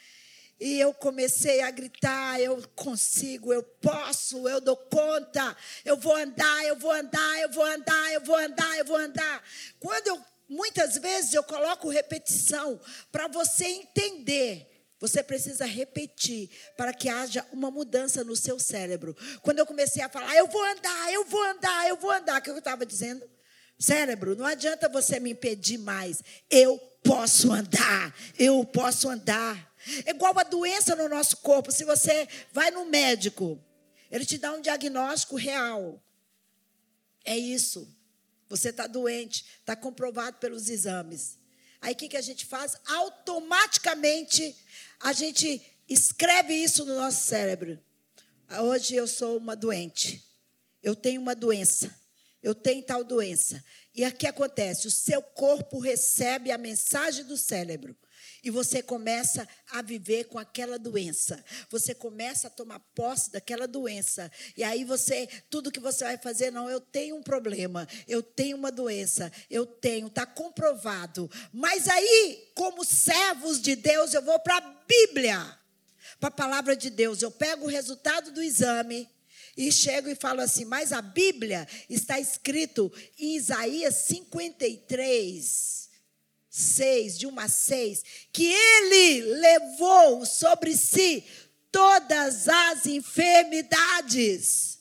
E 0.60 0.78
eu 0.78 0.94
comecei 0.94 1.60
a 1.60 1.72
gritar: 1.72 2.40
eu 2.40 2.62
consigo, 2.76 3.52
eu 3.52 3.64
posso, 3.64 4.48
eu 4.48 4.60
dou 4.60 4.76
conta, 4.76 5.56
eu 5.84 5.96
vou 5.96 6.14
andar, 6.14 6.64
eu 6.66 6.76
vou 6.76 6.92
andar, 6.92 7.40
eu 7.40 7.50
vou 7.50 7.64
andar, 7.64 8.12
eu 8.12 8.20
vou 8.20 8.36
andar, 8.36 8.78
eu 8.78 8.84
vou 8.84 8.96
andar. 8.96 9.42
Quando 9.80 10.06
eu, 10.06 10.24
muitas 10.48 10.96
vezes 10.96 11.34
eu 11.34 11.42
coloco 11.42 11.88
repetição 11.88 12.80
para 13.12 13.28
você 13.28 13.66
entender. 13.66 14.66
Você 15.00 15.22
precisa 15.22 15.64
repetir 15.64 16.50
para 16.76 16.92
que 16.92 17.08
haja 17.08 17.46
uma 17.52 17.70
mudança 17.70 18.24
no 18.24 18.34
seu 18.34 18.58
cérebro. 18.58 19.16
Quando 19.42 19.60
eu 19.60 19.66
comecei 19.66 20.02
a 20.02 20.08
falar, 20.08 20.34
eu 20.34 20.48
vou 20.48 20.64
andar, 20.64 21.12
eu 21.12 21.24
vou 21.24 21.42
andar, 21.42 21.88
eu 21.88 21.96
vou 21.96 22.10
andar, 22.10 22.40
o 22.40 22.42
que 22.42 22.50
eu 22.50 22.58
estava 22.58 22.84
dizendo? 22.84 23.28
Cérebro, 23.78 24.34
não 24.34 24.44
adianta 24.44 24.88
você 24.88 25.20
me 25.20 25.30
impedir 25.30 25.78
mais. 25.78 26.20
Eu 26.50 26.76
posso 27.04 27.52
andar, 27.52 28.12
eu 28.36 28.64
posso 28.64 29.08
andar. 29.08 29.72
É 30.04 30.10
igual 30.10 30.36
a 30.36 30.42
doença 30.42 30.96
no 30.96 31.08
nosso 31.08 31.36
corpo. 31.38 31.70
Se 31.70 31.84
você 31.84 32.26
vai 32.52 32.72
no 32.72 32.84
médico, 32.86 33.62
ele 34.10 34.26
te 34.26 34.36
dá 34.36 34.52
um 34.52 34.60
diagnóstico 34.60 35.36
real. 35.36 36.02
É 37.24 37.36
isso. 37.36 37.88
Você 38.48 38.70
está 38.70 38.86
doente, 38.86 39.44
está 39.60 39.76
comprovado 39.76 40.38
pelos 40.38 40.68
exames. 40.68 41.38
Aí 41.80 41.92
o 41.92 41.96
que, 41.96 42.08
que 42.08 42.16
a 42.16 42.22
gente 42.22 42.46
faz? 42.46 42.76
Automaticamente 42.86 44.56
a 45.00 45.12
gente 45.12 45.62
escreve 45.88 46.54
isso 46.54 46.84
no 46.84 46.96
nosso 46.96 47.22
cérebro. 47.26 47.78
Hoje 48.62 48.94
eu 48.94 49.06
sou 49.06 49.36
uma 49.36 49.54
doente. 49.54 50.24
Eu 50.82 50.96
tenho 50.96 51.20
uma 51.20 51.34
doença 51.34 51.94
eu 52.42 52.54
tenho 52.54 52.82
tal 52.82 53.02
doença. 53.04 53.62
E 53.94 54.04
aqui 54.04 54.26
acontece: 54.26 54.86
o 54.86 54.90
seu 54.90 55.20
corpo 55.22 55.78
recebe 55.78 56.50
a 56.50 56.58
mensagem 56.58 57.24
do 57.24 57.36
cérebro. 57.36 57.96
E 58.42 58.50
você 58.50 58.82
começa 58.82 59.46
a 59.70 59.82
viver 59.82 60.24
com 60.24 60.38
aquela 60.38 60.78
doença. 60.78 61.42
Você 61.70 61.94
começa 61.94 62.46
a 62.46 62.50
tomar 62.50 62.80
posse 62.94 63.30
daquela 63.30 63.66
doença. 63.66 64.30
E 64.56 64.62
aí 64.62 64.84
você, 64.84 65.28
tudo 65.50 65.72
que 65.72 65.80
você 65.80 66.04
vai 66.04 66.18
fazer, 66.18 66.50
não, 66.50 66.70
eu 66.70 66.80
tenho 66.80 67.16
um 67.16 67.22
problema, 67.22 67.86
eu 68.06 68.22
tenho 68.22 68.56
uma 68.56 68.70
doença, 68.70 69.32
eu 69.50 69.66
tenho, 69.66 70.06
está 70.06 70.24
comprovado. 70.24 71.30
Mas 71.52 71.88
aí, 71.88 72.50
como 72.54 72.84
servos 72.84 73.60
de 73.60 73.74
Deus, 73.74 74.14
eu 74.14 74.22
vou 74.22 74.38
para 74.40 74.58
a 74.58 74.74
Bíblia, 74.86 75.58
para 76.20 76.28
a 76.28 76.32
palavra 76.32 76.76
de 76.76 76.90
Deus. 76.90 77.22
Eu 77.22 77.30
pego 77.30 77.64
o 77.66 77.68
resultado 77.68 78.30
do 78.30 78.42
exame 78.42 79.08
e 79.58 79.72
chego 79.72 80.08
e 80.08 80.14
falo 80.14 80.40
assim: 80.40 80.64
mas 80.64 80.92
a 80.92 81.02
Bíblia 81.02 81.66
está 81.90 82.20
escrito 82.20 82.92
em 83.18 83.36
Isaías 83.36 83.96
53, 84.06 85.87
6, 86.58 87.18
de 87.18 87.26
1 87.26 87.40
a 87.40 87.48
6, 87.48 88.02
que 88.32 88.46
ele 88.46 89.22
levou 89.34 90.26
sobre 90.26 90.76
si 90.76 91.24
todas 91.70 92.48
as 92.48 92.86
enfermidades. 92.86 94.78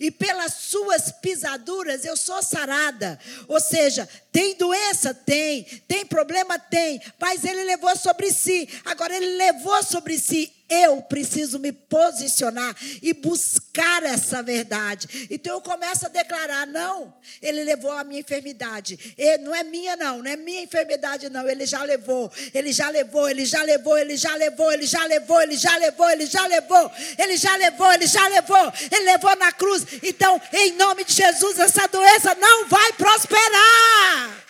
E 0.00 0.10
pelas 0.10 0.54
suas 0.54 1.12
pisaduras 1.12 2.04
eu 2.04 2.16
sou 2.16 2.42
sarada. 2.42 3.18
Ou 3.46 3.60
seja, 3.60 4.08
tem 4.32 4.56
doença? 4.56 5.14
Tem. 5.14 5.62
Tem 5.86 6.04
problema? 6.04 6.58
Tem. 6.58 7.00
Mas 7.20 7.44
ele 7.44 7.62
levou 7.62 7.96
sobre 7.96 8.32
si. 8.32 8.68
Agora, 8.84 9.16
ele 9.16 9.36
levou 9.36 9.82
sobre 9.84 10.18
si 10.18 10.52
eu 10.82 11.00
preciso 11.02 11.58
me 11.58 11.72
posicionar 11.72 12.74
e 13.02 13.12
buscar 13.12 14.02
essa 14.02 14.42
verdade. 14.42 15.28
Então 15.30 15.54
eu 15.54 15.60
começo 15.60 16.06
a 16.06 16.08
declarar: 16.08 16.66
não, 16.66 17.14
ele 17.40 17.62
levou 17.64 17.92
a 17.92 18.04
minha 18.04 18.20
enfermidade. 18.20 19.14
E 19.16 19.38
não 19.38 19.54
é 19.54 19.62
minha, 19.62 19.96
não, 19.96 20.18
não 20.18 20.30
é 20.30 20.36
minha 20.36 20.62
enfermidade, 20.62 21.28
não. 21.30 21.48
Ele 21.48 21.66
já 21.66 21.82
levou, 21.82 22.30
ele 22.52 22.72
já 22.72 22.88
levou, 22.88 23.28
ele 23.28 23.46
já 23.46 23.62
levou, 23.62 23.98
ele 23.98 24.16
já 24.16 24.34
levou, 24.34 24.72
ele 24.72 24.86
já 24.86 25.04
levou, 25.06 25.40
ele 25.40 25.56
já 25.56 25.76
levou, 25.76 26.10
ele 26.10 26.26
já 26.26 26.46
levou, 26.46 26.92
ele 27.18 27.36
já 27.36 27.56
levou, 27.56 27.92
ele 27.92 28.06
já 28.06 28.28
levou, 28.28 28.72
ele 28.90 29.04
levou 29.04 29.36
na 29.36 29.52
cruz. 29.52 29.86
Então, 30.02 30.40
em 30.52 30.72
nome 30.72 31.04
de 31.04 31.12
Jesus, 31.12 31.58
essa 31.58 31.86
doença 31.88 32.34
não 32.34 32.68
vai 32.68 32.92
prosperar. 32.94 34.44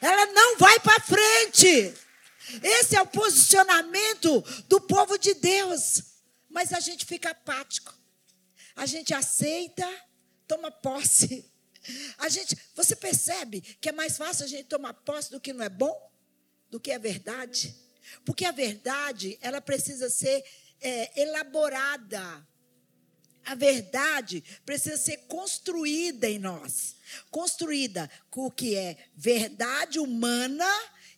Ela 0.00 0.26
não 0.26 0.58
vai 0.58 0.78
para 0.80 1.00
frente. 1.00 2.03
Esse 2.62 2.96
é 2.96 3.02
o 3.02 3.06
posicionamento 3.06 4.40
do 4.68 4.80
povo 4.80 5.18
de 5.18 5.34
Deus. 5.34 6.02
Mas 6.48 6.72
a 6.72 6.80
gente 6.80 7.04
fica 7.04 7.30
apático. 7.30 7.94
A 8.76 8.86
gente 8.86 9.14
aceita, 9.14 9.88
toma 10.46 10.70
posse. 10.70 11.50
A 12.18 12.28
gente, 12.28 12.56
você 12.74 12.96
percebe 12.96 13.60
que 13.60 13.88
é 13.88 13.92
mais 13.92 14.16
fácil 14.16 14.44
a 14.44 14.48
gente 14.48 14.64
tomar 14.64 14.94
posse 14.94 15.30
do 15.30 15.40
que 15.40 15.52
não 15.52 15.64
é 15.64 15.68
bom, 15.68 16.10
do 16.70 16.80
que 16.80 16.90
é 16.90 16.98
verdade? 16.98 17.74
Porque 18.24 18.44
a 18.44 18.52
verdade, 18.52 19.38
ela 19.40 19.60
precisa 19.60 20.08
ser 20.08 20.44
é, 20.80 21.20
elaborada. 21.20 22.46
A 23.44 23.54
verdade 23.54 24.42
precisa 24.64 24.96
ser 24.96 25.18
construída 25.28 26.28
em 26.28 26.38
nós. 26.38 26.96
Construída 27.30 28.10
com 28.30 28.46
o 28.46 28.50
que 28.50 28.74
é 28.74 28.96
verdade 29.14 29.98
humana 29.98 30.66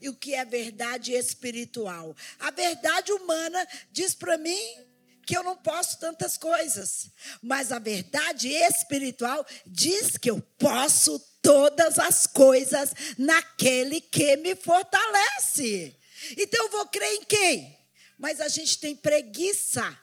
e 0.00 0.08
o 0.08 0.14
que 0.14 0.34
é 0.34 0.44
verdade 0.44 1.12
espiritual. 1.12 2.14
A 2.38 2.50
verdade 2.50 3.12
humana 3.12 3.66
diz 3.90 4.14
para 4.14 4.38
mim 4.38 4.86
que 5.26 5.36
eu 5.36 5.42
não 5.42 5.56
posso 5.56 5.98
tantas 5.98 6.38
coisas, 6.38 7.10
mas 7.42 7.72
a 7.72 7.80
verdade 7.80 8.48
espiritual 8.48 9.44
diz 9.66 10.16
que 10.16 10.30
eu 10.30 10.40
posso 10.56 11.18
todas 11.42 11.98
as 11.98 12.26
coisas 12.26 12.92
naquele 13.18 14.00
que 14.00 14.36
me 14.36 14.54
fortalece. 14.54 15.96
Então 16.36 16.64
eu 16.64 16.70
vou 16.70 16.86
crer 16.86 17.12
em 17.14 17.24
quem? 17.24 17.76
Mas 18.16 18.40
a 18.40 18.48
gente 18.48 18.78
tem 18.78 18.94
preguiça 18.94 19.96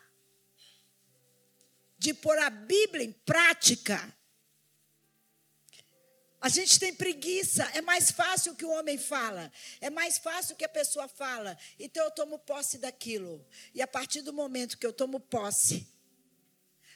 de 1.98 2.14
pôr 2.14 2.38
a 2.38 2.50
Bíblia 2.50 3.06
em 3.06 3.12
prática. 3.12 4.14
A 6.44 6.50
gente 6.50 6.78
tem 6.78 6.94
preguiça, 6.94 7.64
é 7.74 7.80
mais 7.80 8.12
fácil 8.12 8.54
que 8.54 8.66
o 8.66 8.70
homem 8.70 8.98
fala, 8.98 9.50
é 9.80 9.90
mais 9.90 10.18
fácil 10.18 10.58
que 10.58 10.66
a 10.66 10.70
pessoa 10.70 11.08
fala. 11.08 11.58
Então 11.80 12.04
eu 12.04 12.12
tomo 12.12 12.38
posse 12.38 12.78
daquilo. 12.78 13.48
E 13.74 13.82
a 13.82 13.88
partir 13.88 14.22
do 14.22 14.34
momento 14.34 14.78
que 14.78 14.86
eu 14.86 14.92
tomo 14.92 15.22
posse, 15.22 15.88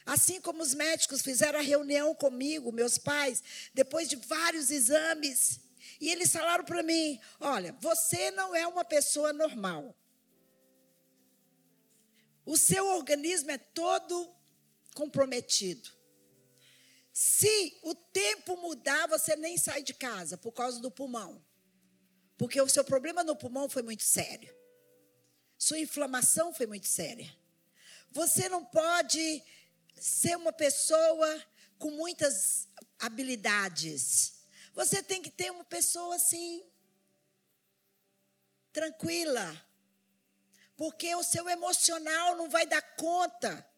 assim 0.04 0.38
como 0.38 0.62
os 0.62 0.74
médicos 0.74 1.22
fizeram 1.22 1.58
a 1.58 1.62
reunião 1.62 2.14
comigo, 2.14 2.70
meus 2.70 2.98
pais, 2.98 3.42
depois 3.72 4.06
de 4.06 4.16
vários 4.16 4.70
exames, 4.70 5.58
e 5.98 6.10
eles 6.10 6.30
falaram 6.30 6.66
para 6.66 6.82
mim: 6.82 7.18
olha, 7.40 7.74
você 7.80 8.30
não 8.32 8.54
é 8.54 8.66
uma 8.66 8.84
pessoa 8.84 9.32
normal. 9.32 9.96
O 12.44 12.58
seu 12.58 12.86
organismo 12.86 13.50
é 13.50 13.56
todo 13.56 14.28
comprometido. 14.92 15.97
Se 17.20 17.76
o 17.82 17.96
tempo 17.96 18.56
mudar, 18.58 19.08
você 19.08 19.34
nem 19.34 19.58
sai 19.58 19.82
de 19.82 19.92
casa 19.92 20.38
por 20.38 20.52
causa 20.52 20.78
do 20.78 20.88
pulmão. 20.88 21.44
Porque 22.36 22.60
o 22.60 22.68
seu 22.68 22.84
problema 22.84 23.24
no 23.24 23.34
pulmão 23.34 23.68
foi 23.68 23.82
muito 23.82 24.04
sério. 24.04 24.56
Sua 25.58 25.80
inflamação 25.80 26.54
foi 26.54 26.68
muito 26.68 26.86
séria. 26.86 27.28
Você 28.12 28.48
não 28.48 28.64
pode 28.64 29.42
ser 29.96 30.36
uma 30.36 30.52
pessoa 30.52 31.44
com 31.76 31.90
muitas 31.90 32.68
habilidades. 33.00 34.34
Você 34.72 35.02
tem 35.02 35.20
que 35.20 35.32
ter 35.32 35.50
uma 35.50 35.64
pessoa 35.64 36.14
assim, 36.14 36.64
tranquila. 38.72 39.66
Porque 40.76 41.12
o 41.16 41.24
seu 41.24 41.48
emocional 41.48 42.36
não 42.36 42.48
vai 42.48 42.64
dar 42.64 42.82
conta 42.94 43.68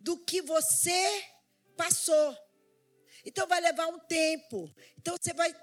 do 0.00 0.18
que 0.18 0.42
você 0.42 1.33
passou. 1.74 2.36
Então 3.24 3.46
vai 3.46 3.60
levar 3.60 3.86
um 3.86 3.98
tempo. 3.98 4.72
Então 4.98 5.16
você 5.20 5.32
vai 5.32 5.54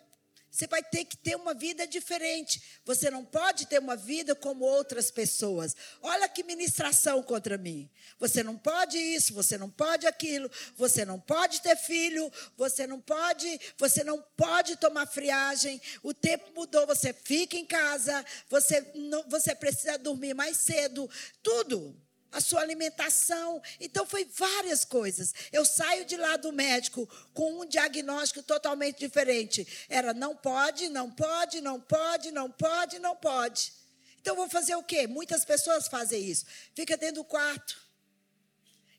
você 0.51 0.67
vai 0.67 0.83
ter 0.83 1.05
que 1.05 1.15
ter 1.15 1.37
uma 1.37 1.53
vida 1.53 1.87
diferente. 1.87 2.61
Você 2.83 3.09
não 3.09 3.23
pode 3.23 3.65
ter 3.67 3.79
uma 3.79 3.95
vida 3.95 4.35
como 4.35 4.65
outras 4.65 5.09
pessoas. 5.09 5.73
Olha 6.01 6.27
que 6.27 6.43
ministração 6.43 7.23
contra 7.23 7.57
mim. 7.57 7.89
Você 8.19 8.43
não 8.43 8.57
pode 8.57 8.97
isso, 8.97 9.33
você 9.33 9.57
não 9.57 9.69
pode 9.69 10.05
aquilo, 10.05 10.51
você 10.75 11.05
não 11.05 11.17
pode 11.17 11.61
ter 11.61 11.77
filho, 11.77 12.29
você 12.57 12.85
não 12.85 12.99
pode, 12.99 13.61
você 13.77 14.03
não 14.03 14.21
pode 14.35 14.75
tomar 14.75 15.07
friagem. 15.07 15.81
O 16.03 16.13
tempo 16.13 16.51
mudou, 16.53 16.85
você 16.85 17.13
fica 17.13 17.55
em 17.55 17.65
casa, 17.65 18.25
você 18.49 18.91
não, 18.93 19.23
você 19.29 19.55
precisa 19.55 19.97
dormir 19.97 20.33
mais 20.33 20.57
cedo, 20.57 21.09
tudo 21.41 21.95
a 22.31 22.39
sua 22.39 22.61
alimentação. 22.61 23.61
Então, 23.79 24.05
foi 24.05 24.25
várias 24.25 24.85
coisas. 24.85 25.33
Eu 25.51 25.65
saio 25.65 26.05
de 26.05 26.15
lá 26.15 26.37
do 26.37 26.51
médico 26.51 27.07
com 27.33 27.61
um 27.61 27.65
diagnóstico 27.65 28.41
totalmente 28.41 28.99
diferente. 28.99 29.67
Era 29.89 30.13
não 30.13 30.35
pode, 30.35 30.87
não 30.89 31.11
pode, 31.11 31.59
não 31.61 31.79
pode, 31.79 32.31
não 32.31 32.49
pode, 32.49 32.99
não 32.99 33.15
pode. 33.15 33.73
Então, 34.19 34.35
vou 34.35 34.49
fazer 34.49 34.75
o 34.75 34.83
quê? 34.83 35.07
Muitas 35.07 35.43
pessoas 35.43 35.87
fazem 35.87 36.23
isso. 36.23 36.45
Fica 36.75 36.95
dentro 36.95 37.15
do 37.15 37.23
quarto 37.23 37.81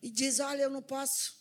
e 0.03 0.11
diz: 0.11 0.40
Olha, 0.40 0.62
eu 0.62 0.71
não 0.71 0.83
posso. 0.83 1.40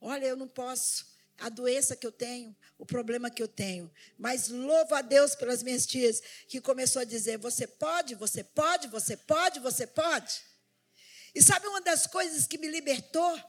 Olha, 0.00 0.26
eu 0.26 0.36
não 0.36 0.48
posso. 0.48 1.14
A 1.38 1.48
doença 1.48 1.96
que 1.96 2.06
eu 2.06 2.12
tenho, 2.12 2.54
o 2.78 2.86
problema 2.86 3.30
que 3.30 3.42
eu 3.42 3.48
tenho. 3.48 3.90
Mas 4.18 4.48
louvo 4.48 4.94
a 4.94 5.02
Deus 5.02 5.34
pelas 5.34 5.62
minhas 5.62 5.86
tias 5.86 6.20
que 6.48 6.60
começou 6.60 7.02
a 7.02 7.04
dizer: 7.04 7.38
Você 7.38 7.66
pode, 7.66 8.14
você 8.14 8.44
pode, 8.44 8.88
você 8.88 9.16
pode, 9.16 9.60
você 9.60 9.86
pode. 9.86 10.42
E 11.34 11.42
sabe 11.42 11.66
uma 11.66 11.80
das 11.80 12.06
coisas 12.06 12.46
que 12.46 12.58
me 12.58 12.68
libertou? 12.68 13.40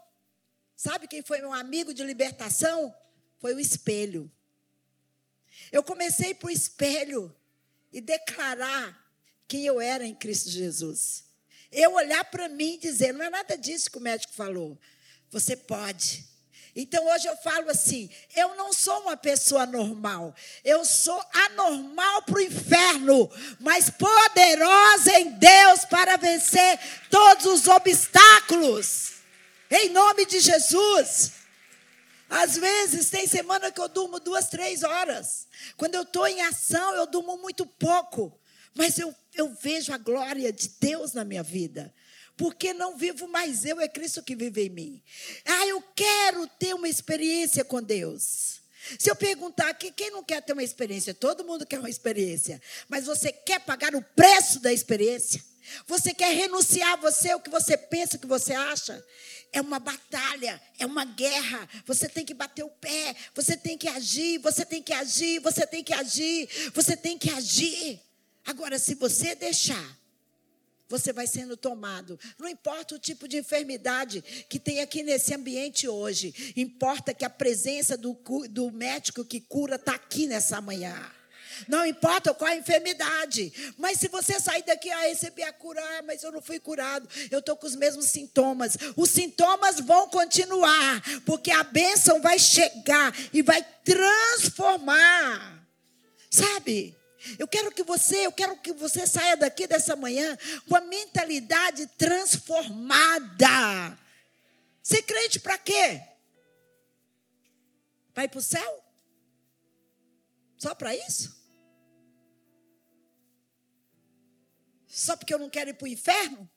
Sabe 0.76 1.08
quem 1.08 1.22
foi 1.22 1.40
meu 1.40 1.54
amigo 1.54 1.94
de 1.94 2.04
libertação? 2.04 2.94
Foi 3.40 3.54
o 3.54 3.60
espelho. 3.60 4.32
Eu 5.72 5.84
comecei 5.84 6.34
para 6.34 6.48
o 6.48 6.52
espelho 6.52 7.34
e 7.94 8.02
declarar 8.02 9.06
quem 9.48 9.66
eu 9.66 9.80
era 9.80 10.06
em 10.06 10.16
Cristo 10.16 10.50
Jesus. 10.50 11.26
Eu 11.72 11.94
olhar 11.94 12.26
para 12.26 12.50
mim 12.50 12.74
e 12.74 12.80
dizer: 12.80 13.14
não 13.14 13.24
é 13.24 13.30
nada 13.30 13.58
disso 13.58 13.92
que 13.92 13.98
o 13.98 14.02
médico 14.02 14.34
falou. 14.34 14.78
Você 15.30 15.56
pode. 15.56 16.26
Então 16.76 17.06
hoje 17.08 17.26
eu 17.28 17.38
falo 17.38 17.70
assim: 17.70 18.10
eu 18.36 18.56
não 18.56 18.74
sou 18.74 19.00
uma 19.02 19.16
pessoa 19.16 19.66
normal, 19.66 20.36
eu 20.64 20.84
sou 20.84 21.24
anormal 21.48 22.24
para 22.24 22.36
o 22.36 22.42
inferno, 22.42 23.32
mas 23.60 23.90
poderosa 23.90 25.18
em 25.20 25.32
Deus 25.32 25.86
para 25.86 26.18
vencer 26.18 26.78
todos 27.10 27.46
os 27.46 27.68
obstáculos, 27.68 29.14
em 29.72 29.90
nome 29.90 30.26
de 30.26 30.40
Jesus. 30.42 31.32
Às 32.30 32.58
vezes 32.58 33.10
tem 33.10 33.28
semana 33.28 33.72
que 33.72 33.80
eu 33.80 33.88
durmo 33.88 34.20
duas, 34.20 34.50
três 34.50 34.84
horas. 34.84 35.48
Quando 35.78 35.96
eu 35.96 36.02
estou 36.02 36.28
em 36.28 36.42
ação, 36.42 36.96
eu 36.96 37.06
durmo 37.06 37.38
muito 37.38 37.66
pouco. 37.66 38.38
Mas 38.74 38.98
eu, 38.98 39.16
eu 39.34 39.54
vejo 39.62 39.94
a 39.94 39.98
glória 39.98 40.52
de 40.52 40.68
Deus 40.82 41.14
na 41.14 41.24
minha 41.24 41.44
vida 41.44 41.94
porque 42.38 42.74
não 42.74 42.98
vivo 42.98 43.28
mais 43.28 43.66
eu, 43.66 43.80
é 43.80 43.88
Cristo 43.88 44.22
que 44.22 44.36
vive 44.36 44.66
em 44.66 44.70
mim. 44.70 45.04
Ah, 45.46 45.68
eu 45.68 45.82
quero 45.96 46.48
ter 46.60 46.74
uma 46.74 46.90
experiência 46.90 47.64
com 47.64 47.82
Deus. 47.82 48.62
Se 49.00 49.10
eu 49.10 49.16
perguntar 49.16 49.70
aqui, 49.70 49.92
quem 49.92 50.12
não 50.12 50.24
quer 50.24 50.42
ter 50.42 50.54
uma 50.54 50.64
experiência? 50.64 51.14
Todo 51.14 51.44
mundo 51.44 51.66
quer 51.66 51.80
uma 51.80 51.90
experiência. 51.90 52.62
Mas 52.88 53.06
você 53.06 53.32
quer 53.32 53.60
pagar 53.60 53.96
o 53.96 54.02
preço 54.02 54.60
da 54.60 54.72
experiência? 54.72 55.44
Você 55.88 56.14
quer 56.14 56.36
renunciar 56.36 56.94
a 56.94 56.96
você, 56.98 57.34
o 57.34 57.40
que 57.40 57.50
você 57.50 57.76
pensa, 57.76 58.18
o 58.18 58.20
que 58.20 58.28
você 58.28 58.54
acha? 58.54 59.04
É 59.52 59.60
uma 59.60 59.80
batalha, 59.80 60.62
é 60.78 60.86
uma 60.86 61.06
guerra. 61.06 61.68
Você 61.88 62.08
tem 62.08 62.24
que 62.24 62.34
bater 62.34 62.64
o 62.64 62.70
pé, 62.70 63.16
você 63.34 63.58
tem 63.58 63.78
que 63.78 63.88
agir, 63.88 64.38
você 64.40 64.64
tem 64.64 64.84
que 64.84 64.94
agir, 64.94 65.40
você 65.40 65.66
tem 65.66 65.84
que 65.84 65.94
agir, 65.94 66.72
você 66.74 66.96
tem 66.96 67.18
que 67.18 67.32
agir. 67.32 68.00
Agora, 68.46 68.78
se 68.78 68.94
você 68.94 69.34
deixar 69.34 69.98
você 70.88 71.12
vai 71.12 71.28
sendo 71.28 71.58
tomado. 71.58 72.20
Não 72.38 72.48
importa 72.48 72.96
o 72.96 73.00
tipo 73.00 73.28
de 73.28 73.38
enfermidade 73.38 74.22
que 74.50 74.60
tem 74.60 74.82
aqui 74.82 75.04
nesse 75.04 75.34
ambiente 75.34 75.88
hoje, 75.88 76.54
importa 76.56 77.14
que 77.14 77.26
a 77.26 77.30
presença 77.30 77.98
do, 77.98 78.14
do 78.50 78.72
médico 78.72 79.26
que 79.26 79.42
cura 79.42 79.76
está 79.76 79.96
aqui 79.96 80.28
nessa 80.28 80.62
manhã. 80.62 80.96
Não 81.68 81.86
importa 81.86 82.34
qual 82.34 82.52
a 82.52 82.56
enfermidade, 82.56 83.74
mas 83.78 84.00
se 84.00 84.08
você 84.08 84.40
sair 84.40 84.64
daqui, 84.64 84.90
ah, 84.90 85.02
recebi 85.02 85.44
a 85.44 85.54
cura, 85.54 85.82
ah, 85.82 86.02
mas 86.04 86.24
eu 86.24 86.32
não 86.32 86.42
fui 86.42 86.60
curado, 86.60 87.08
eu 87.32 87.40
estou 87.40 87.56
com 87.56 87.66
os 87.66 87.76
mesmos 87.76 88.06
sintomas. 88.06 88.78
Os 88.96 89.10
sintomas 89.10 89.80
vão 89.80 90.10
continuar, 90.10 91.02
porque 91.26 91.52
a 91.52 91.64
bênção 91.64 92.22
vai 92.22 92.38
chegar 92.40 93.14
e 93.32 93.42
vai 93.42 93.66
transformar. 93.84 95.66
Sabe? 96.30 96.96
Eu 97.40 97.48
quero 97.48 97.72
que 97.72 97.84
você, 97.84 98.26
eu 98.26 98.32
quero 98.32 98.58
que 98.58 98.74
você 98.74 99.08
saia 99.08 99.36
daqui 99.36 99.68
dessa 99.68 99.96
manhã 99.96 100.38
com 100.68 100.76
a 100.76 100.82
mentalidade 100.82 101.88
transformada. 101.98 103.98
Ser 104.84 105.02
crente 105.02 105.40
para 105.40 105.58
quê? 105.58 106.02
Vai 108.14 108.28
para 108.28 108.40
o 108.40 108.44
céu? 108.44 108.84
Só 110.58 110.76
para 110.76 110.96
isso? 110.96 111.36
Só 114.88 115.18
porque 115.18 115.34
eu 115.34 115.40
não 115.40 115.50
quero 115.50 115.72
ir 115.72 115.74
para 115.74 115.86
o 115.86 115.90
inferno? 115.90 116.50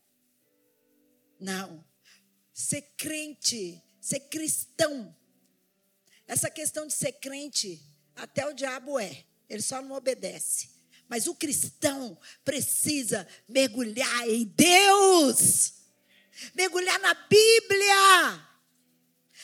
Não. 1.40 1.85
Ser 2.52 2.83
crente, 2.96 3.83
ser 4.00 4.20
cristão. 4.20 5.14
Essa 6.26 6.50
questão 6.50 6.87
de 6.87 6.92
ser 6.92 7.12
crente, 7.12 7.83
até 8.14 8.46
o 8.46 8.52
diabo 8.52 8.98
é. 8.98 9.27
Ele 9.48 9.62
só 9.62 9.80
não 9.80 9.96
obedece. 9.96 10.70
Mas 11.08 11.26
o 11.26 11.34
cristão 11.34 12.18
precisa 12.44 13.26
mergulhar 13.48 14.28
em 14.28 14.44
Deus, 14.44 15.72
mergulhar 16.54 16.98
na 17.00 17.14
Bíblia. 17.14 18.48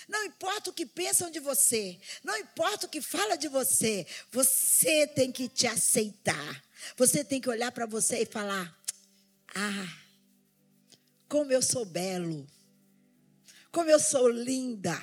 Não 0.06 0.24
importa 0.24 0.68
o 0.68 0.72
que 0.74 0.84
pensam 0.84 1.30
de 1.30 1.40
você, 1.40 1.98
não 2.22 2.36
importa 2.36 2.86
o 2.86 2.88
que 2.90 3.00
fala 3.00 3.36
de 3.36 3.48
você, 3.48 4.06
você 4.30 5.06
tem 5.06 5.32
que 5.32 5.48
te 5.48 5.66
aceitar. 5.66 6.62
Você 6.96 7.24
tem 7.24 7.40
que 7.40 7.48
olhar 7.48 7.72
para 7.72 7.86
você 7.86 8.22
e 8.22 8.26
falar: 8.26 8.76
Ah, 9.54 9.98
como 11.28 11.50
eu 11.52 11.62
sou 11.62 11.84
belo, 11.84 12.46
como 13.72 13.90
eu 13.90 13.98
sou 13.98 14.28
linda, 14.28 15.00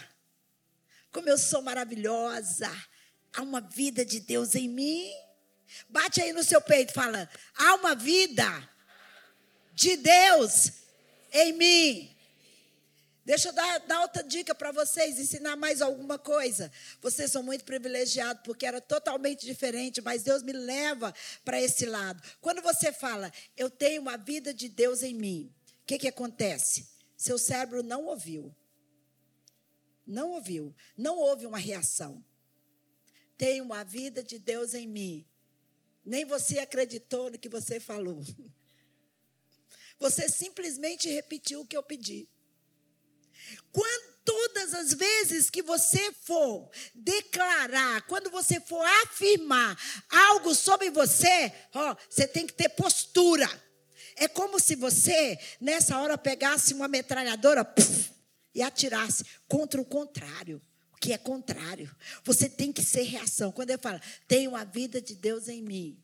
como 1.12 1.28
eu 1.28 1.38
sou 1.38 1.62
maravilhosa. 1.62 2.70
Há 3.34 3.42
uma 3.42 3.62
vida 3.62 4.04
de 4.06 4.20
Deus 4.20 4.56
em 4.56 4.68
mim. 4.68 5.12
Bate 5.90 6.22
aí 6.22 6.34
no 6.34 6.44
seu 6.44 6.62
peito, 6.62 6.94
fala: 6.94 7.30
há 7.56 7.76
uma 7.76 7.96
vida 7.96 8.70
de 9.74 9.96
Deus 9.98 10.72
em 11.32 11.54
mim. 11.54 12.18
Deixa 13.24 13.50
eu 13.50 13.54
dar, 13.54 13.80
dar 13.82 14.02
outra 14.02 14.24
dica 14.24 14.54
para 14.54 14.72
vocês, 14.72 15.20
ensinar 15.20 15.56
mais 15.56 15.82
alguma 15.82 16.18
coisa. 16.18 16.72
Vocês 17.00 17.32
são 17.32 17.44
muito 17.44 17.64
privilegiados, 17.64 18.42
porque 18.44 18.66
era 18.66 18.82
totalmente 18.82 19.46
diferente, 19.46 20.02
mas 20.02 20.24
Deus 20.24 20.42
me 20.42 20.52
leva 20.52 21.14
para 21.46 21.62
esse 21.62 21.86
lado. 21.86 22.22
Quando 22.42 22.62
você 22.62 22.92
fala, 22.92 23.32
eu 23.56 23.70
tenho 23.70 24.02
uma 24.02 24.18
vida 24.18 24.54
de 24.54 24.68
Deus 24.68 25.04
em 25.04 25.14
mim, 25.14 25.54
o 25.84 25.86
que, 25.86 26.00
que 26.00 26.08
acontece? 26.08 26.90
Seu 27.16 27.38
cérebro 27.38 27.84
não 27.84 28.06
ouviu. 28.06 28.56
Não 30.06 30.32
ouviu. 30.32 30.76
Não 30.98 31.18
houve 31.18 31.46
uma 31.46 31.60
reação. 31.60 32.24
Tenho 33.42 33.64
uma 33.64 33.84
vida 33.84 34.22
de 34.22 34.38
Deus 34.38 34.76
em 34.76 34.88
mim. 34.88 35.26
Nem 36.06 36.26
você 36.26 36.60
acreditou 36.60 37.32
no 37.32 37.40
que 37.40 37.50
você 37.50 37.80
falou. 37.80 38.24
Você 39.98 40.30
simplesmente 40.30 41.10
repetiu 41.10 41.62
o 41.62 41.66
que 41.66 41.76
eu 41.76 41.82
pedi. 41.82 42.30
Quando, 43.72 44.16
todas 44.24 44.76
as 44.76 44.94
vezes 44.94 45.50
que 45.50 45.64
você 45.64 46.12
for 46.12 46.70
declarar, 46.94 48.04
quando 48.04 48.30
você 48.30 48.60
for 48.60 48.86
afirmar 49.04 49.76
algo 50.08 50.54
sobre 50.54 50.92
você, 50.92 51.52
ó, 51.74 51.96
você 52.08 52.28
tem 52.28 52.46
que 52.46 52.54
ter 52.54 52.70
postura. 52.70 53.50
É 54.18 54.28
como 54.28 54.60
se 54.60 54.76
você, 54.76 55.40
nessa 55.60 56.00
hora, 56.00 56.16
pegasse 56.16 56.76
uma 56.76 56.88
metralhadora 56.88 57.66
puff, 57.66 58.14
e 58.54 58.62
atirasse 58.62 59.26
contra 59.48 59.82
o 59.82 59.86
contrário. 59.86 60.62
Que 61.02 61.12
é 61.12 61.18
contrário. 61.18 61.94
Você 62.24 62.48
tem 62.48 62.72
que 62.72 62.84
ser 62.84 63.02
reação. 63.02 63.52
Quando 63.52 63.72
ele 63.72 63.82
fala, 63.82 64.02
tenho 64.28 64.56
a 64.56 64.64
vida 64.64 65.02
de 65.02 65.16
Deus 65.16 65.50
em 65.50 65.62
mim. 65.62 66.02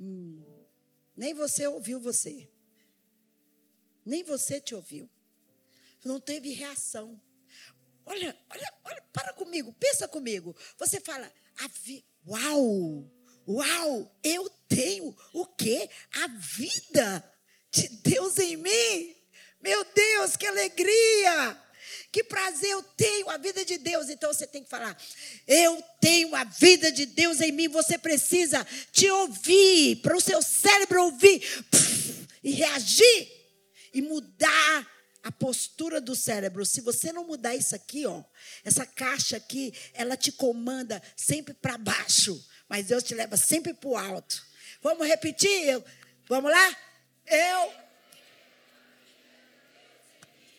Hum, 0.00 0.42
nem 1.16 1.32
você 1.32 1.64
ouviu 1.68 2.00
você. 2.00 2.50
Nem 4.04 4.24
você 4.24 4.60
te 4.60 4.74
ouviu 4.74 5.08
não 6.04 6.20
teve 6.20 6.52
reação. 6.52 7.20
Olha, 8.06 8.36
olha, 8.50 8.74
olha, 8.84 9.02
para 9.12 9.32
comigo, 9.32 9.72
pensa 9.74 10.06
comigo. 10.06 10.54
Você 10.78 11.00
fala, 11.00 11.32
uau, 12.26 13.10
uau, 13.48 14.18
eu 14.22 14.50
tenho 14.68 15.16
o 15.32 15.46
quê? 15.46 15.88
A 16.12 16.26
vida 16.28 17.32
de 17.70 17.88
Deus 17.88 18.38
em 18.38 18.56
mim. 18.56 19.16
Meu 19.60 19.82
Deus, 19.84 20.36
que 20.36 20.46
alegria! 20.46 21.63
Que 22.10 22.24
prazer 22.24 22.70
eu 22.70 22.82
tenho 22.82 23.28
a 23.30 23.36
vida 23.36 23.64
de 23.64 23.78
Deus. 23.78 24.08
Então 24.08 24.32
você 24.32 24.46
tem 24.46 24.62
que 24.62 24.70
falar: 24.70 24.96
Eu 25.46 25.82
tenho 26.00 26.34
a 26.34 26.44
vida 26.44 26.90
de 26.92 27.06
Deus 27.06 27.40
em 27.40 27.52
mim. 27.52 27.68
Você 27.68 27.98
precisa 27.98 28.66
te 28.92 29.10
ouvir, 29.10 29.96
para 29.96 30.16
o 30.16 30.20
seu 30.20 30.40
cérebro 30.42 31.04
ouvir 31.04 31.42
e 32.42 32.52
reagir 32.52 33.32
e 33.92 34.02
mudar 34.02 34.94
a 35.22 35.32
postura 35.32 36.00
do 36.00 36.14
cérebro. 36.14 36.66
Se 36.66 36.82
você 36.82 37.10
não 37.10 37.26
mudar 37.26 37.54
isso 37.54 37.74
aqui, 37.74 38.06
ó, 38.06 38.22
essa 38.62 38.84
caixa 38.84 39.38
aqui, 39.38 39.72
ela 39.94 40.16
te 40.16 40.30
comanda 40.30 41.02
sempre 41.16 41.54
para 41.54 41.78
baixo, 41.78 42.46
mas 42.68 42.86
Deus 42.86 43.02
te 43.02 43.14
leva 43.14 43.36
sempre 43.36 43.72
para 43.72 43.88
o 43.88 43.96
alto. 43.96 44.44
Vamos 44.82 45.06
repetir? 45.06 45.82
Vamos 46.28 46.50
lá? 46.50 46.76
Eu. 47.26 47.72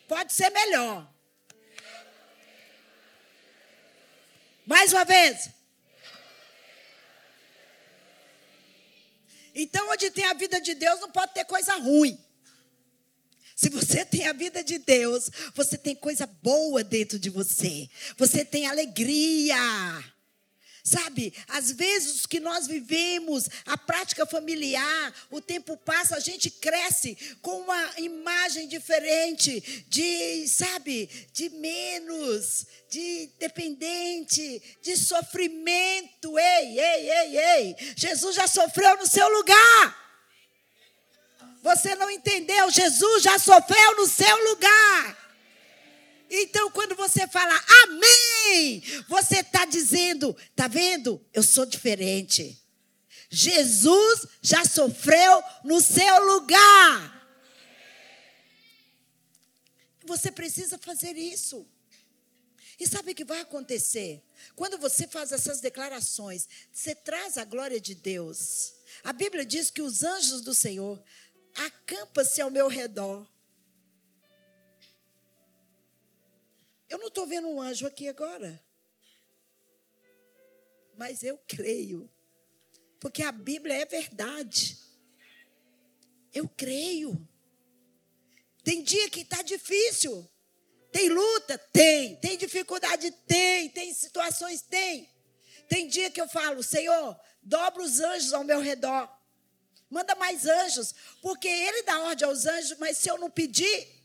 Pode 0.08 0.32
ser 0.32 0.50
melhor. 0.50 1.15
Mais 4.66 4.92
uma 4.92 5.04
vez. 5.04 5.48
Então, 9.54 9.88
onde 9.90 10.10
tem 10.10 10.26
a 10.26 10.34
vida 10.34 10.60
de 10.60 10.74
Deus, 10.74 11.00
não 11.00 11.10
pode 11.10 11.32
ter 11.32 11.44
coisa 11.44 11.76
ruim. 11.76 12.18
Se 13.54 13.70
você 13.70 14.04
tem 14.04 14.26
a 14.26 14.34
vida 14.34 14.62
de 14.62 14.76
Deus, 14.78 15.30
você 15.54 15.78
tem 15.78 15.94
coisa 15.94 16.26
boa 16.26 16.84
dentro 16.84 17.18
de 17.18 17.30
você. 17.30 17.88
Você 18.18 18.44
tem 18.44 18.66
alegria. 18.66 19.56
Sabe, 20.86 21.34
às 21.48 21.72
vezes 21.72 22.26
que 22.26 22.38
nós 22.38 22.68
vivemos, 22.68 23.48
a 23.66 23.76
prática 23.76 24.24
familiar, 24.24 25.12
o 25.32 25.40
tempo 25.40 25.76
passa, 25.78 26.14
a 26.14 26.20
gente 26.20 26.48
cresce 26.48 27.18
com 27.42 27.58
uma 27.62 27.90
imagem 27.98 28.68
diferente 28.68 29.84
de, 29.88 30.46
sabe, 30.46 31.10
de 31.32 31.48
menos, 31.48 32.66
de 32.88 33.28
dependente, 33.36 34.62
de 34.80 34.96
sofrimento. 34.96 36.38
Ei, 36.38 36.78
ei, 36.78 37.10
ei, 37.10 37.36
ei. 37.36 37.76
Jesus 37.96 38.36
já 38.36 38.46
sofreu 38.46 38.96
no 38.96 39.08
seu 39.08 39.28
lugar. 39.28 40.06
Você 41.64 41.96
não 41.96 42.08
entendeu? 42.08 42.70
Jesus 42.70 43.24
já 43.24 43.40
sofreu 43.40 43.96
no 43.96 44.06
seu 44.06 44.50
lugar. 44.50 45.25
Então, 46.28 46.70
quando 46.70 46.94
você 46.94 47.26
fala 47.28 47.54
amém, 47.84 48.82
você 49.08 49.40
está 49.40 49.64
dizendo, 49.64 50.36
está 50.50 50.66
vendo? 50.66 51.24
Eu 51.32 51.42
sou 51.42 51.64
diferente. 51.64 52.60
Jesus 53.30 54.26
já 54.40 54.64
sofreu 54.64 55.42
no 55.64 55.80
seu 55.80 56.34
lugar. 56.34 57.16
Você 60.04 60.30
precisa 60.30 60.78
fazer 60.78 61.16
isso. 61.16 61.66
E 62.78 62.86
sabe 62.86 63.12
o 63.12 63.14
que 63.14 63.24
vai 63.24 63.40
acontecer? 63.40 64.22
Quando 64.54 64.78
você 64.78 65.06
faz 65.06 65.32
essas 65.32 65.60
declarações, 65.60 66.46
você 66.72 66.94
traz 66.94 67.38
a 67.38 67.44
glória 67.44 67.80
de 67.80 67.94
Deus. 67.94 68.74
A 69.02 69.12
Bíblia 69.12 69.46
diz 69.46 69.70
que 69.70 69.80
os 69.82 70.02
anjos 70.02 70.42
do 70.42 70.54
Senhor 70.54 71.02
acampa-se 71.54 72.40
ao 72.40 72.50
meu 72.50 72.68
redor. 72.68 73.26
Eu 76.88 76.98
não 76.98 77.08
estou 77.08 77.26
vendo 77.26 77.48
um 77.48 77.60
anjo 77.60 77.86
aqui 77.86 78.08
agora. 78.08 78.62
Mas 80.96 81.22
eu 81.22 81.38
creio. 81.46 82.10
Porque 83.00 83.22
a 83.22 83.32
Bíblia 83.32 83.74
é 83.74 83.84
verdade. 83.84 84.78
Eu 86.32 86.48
creio. 86.48 87.28
Tem 88.62 88.82
dia 88.82 89.08
que 89.10 89.20
está 89.20 89.42
difícil. 89.42 90.28
Tem 90.90 91.08
luta? 91.08 91.58
Tem. 91.58 92.16
Tem 92.16 92.36
dificuldade? 92.38 93.10
Tem. 93.26 93.68
Tem 93.68 93.92
situações? 93.92 94.62
Tem. 94.62 95.10
Tem 95.68 95.88
dia 95.88 96.10
que 96.10 96.20
eu 96.20 96.28
falo, 96.28 96.62
Senhor, 96.62 97.18
dobra 97.42 97.82
os 97.82 98.00
anjos 98.00 98.32
ao 98.32 98.44
meu 98.44 98.60
redor. 98.60 99.10
Manda 99.90 100.14
mais 100.14 100.46
anjos, 100.46 100.94
porque 101.22 101.48
ele 101.48 101.82
dá 101.82 102.00
ordem 102.00 102.26
aos 102.26 102.44
anjos, 102.46 102.78
mas 102.78 102.98
se 102.98 103.08
eu 103.08 103.18
não 103.18 103.30
pedir, 103.30 103.95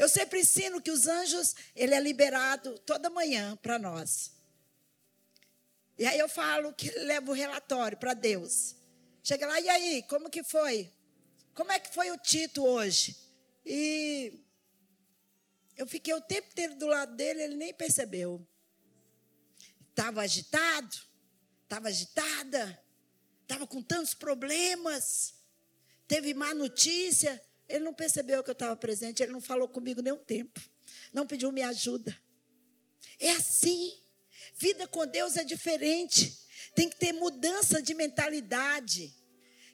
eu 0.00 0.08
sempre 0.08 0.40
ensino 0.40 0.80
que 0.80 0.90
os 0.90 1.06
anjos, 1.06 1.54
ele 1.74 1.94
é 1.94 2.00
liberado 2.00 2.78
toda 2.80 3.10
manhã 3.10 3.56
para 3.56 3.78
nós. 3.78 4.32
E 5.98 6.06
aí 6.06 6.18
eu 6.18 6.28
falo 6.28 6.72
que 6.72 6.90
leva 6.90 7.30
o 7.30 7.34
relatório 7.34 7.98
para 7.98 8.14
Deus. 8.14 8.74
Chega 9.22 9.46
lá, 9.46 9.60
e 9.60 9.68
aí, 9.68 10.02
como 10.04 10.30
que 10.30 10.42
foi? 10.42 10.92
Como 11.54 11.70
é 11.70 11.78
que 11.78 11.92
foi 11.92 12.10
o 12.10 12.16
Tito 12.16 12.64
hoje? 12.64 13.16
E 13.64 14.42
eu 15.76 15.86
fiquei 15.86 16.14
o 16.14 16.20
tempo 16.20 16.48
inteiro 16.50 16.74
do 16.76 16.86
lado 16.86 17.14
dele, 17.14 17.42
ele 17.42 17.56
nem 17.56 17.74
percebeu. 17.74 18.46
Estava 19.90 20.22
agitado, 20.22 20.96
estava 21.64 21.88
agitada 21.88 22.82
estava 23.50 23.66
com 23.66 23.82
tantos 23.82 24.14
problemas, 24.14 25.34
teve 26.06 26.32
má 26.32 26.54
notícia. 26.54 27.42
Ele 27.70 27.84
não 27.84 27.94
percebeu 27.94 28.42
que 28.42 28.50
eu 28.50 28.52
estava 28.52 28.74
presente, 28.74 29.22
ele 29.22 29.32
não 29.32 29.40
falou 29.40 29.68
comigo 29.68 30.02
nem 30.02 30.12
um 30.12 30.18
tempo, 30.18 30.60
não 31.12 31.26
pediu 31.26 31.52
minha 31.52 31.68
ajuda. 31.68 32.16
É 33.18 33.30
assim. 33.30 33.96
Vida 34.56 34.86
com 34.88 35.06
Deus 35.06 35.36
é 35.36 35.44
diferente. 35.44 36.36
Tem 36.74 36.88
que 36.88 36.96
ter 36.96 37.12
mudança 37.12 37.80
de 37.80 37.94
mentalidade. 37.94 39.14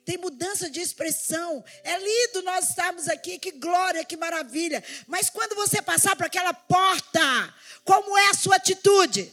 Tem 0.04 0.18
mudança 0.18 0.68
de 0.68 0.80
expressão. 0.80 1.64
É 1.82 1.98
lindo 1.98 2.42
nós 2.42 2.68
estarmos 2.68 3.08
aqui, 3.08 3.38
que 3.38 3.52
glória, 3.52 4.04
que 4.04 4.16
maravilha. 4.16 4.84
Mas 5.06 5.30
quando 5.30 5.54
você 5.54 5.80
passar 5.80 6.14
por 6.14 6.26
aquela 6.26 6.52
porta, 6.52 7.54
como 7.82 8.16
é 8.16 8.30
a 8.30 8.34
sua 8.34 8.56
atitude? 8.56 9.32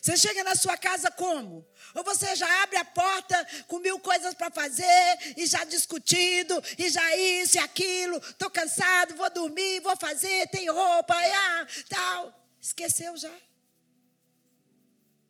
Você 0.00 0.16
chega 0.16 0.44
na 0.44 0.54
sua 0.54 0.76
casa 0.76 1.10
como? 1.10 1.66
Ou 1.94 2.04
você 2.04 2.34
já 2.36 2.62
abre 2.62 2.76
a 2.76 2.84
porta 2.84 3.46
com 3.66 3.78
mil 3.78 3.98
coisas 3.98 4.34
para 4.34 4.50
fazer, 4.50 5.34
e 5.36 5.46
já 5.46 5.64
discutido, 5.64 6.62
e 6.78 6.88
já 6.88 7.16
isso 7.16 7.56
e 7.56 7.60
aquilo, 7.60 8.16
estou 8.18 8.50
cansado, 8.50 9.14
vou 9.16 9.30
dormir, 9.30 9.80
vou 9.80 9.96
fazer, 9.96 10.48
tem 10.48 10.68
roupa, 10.70 11.14
e 11.14 11.32
ah, 11.32 11.66
tal. 11.88 12.46
Esqueceu 12.60 13.16
já. 13.16 13.34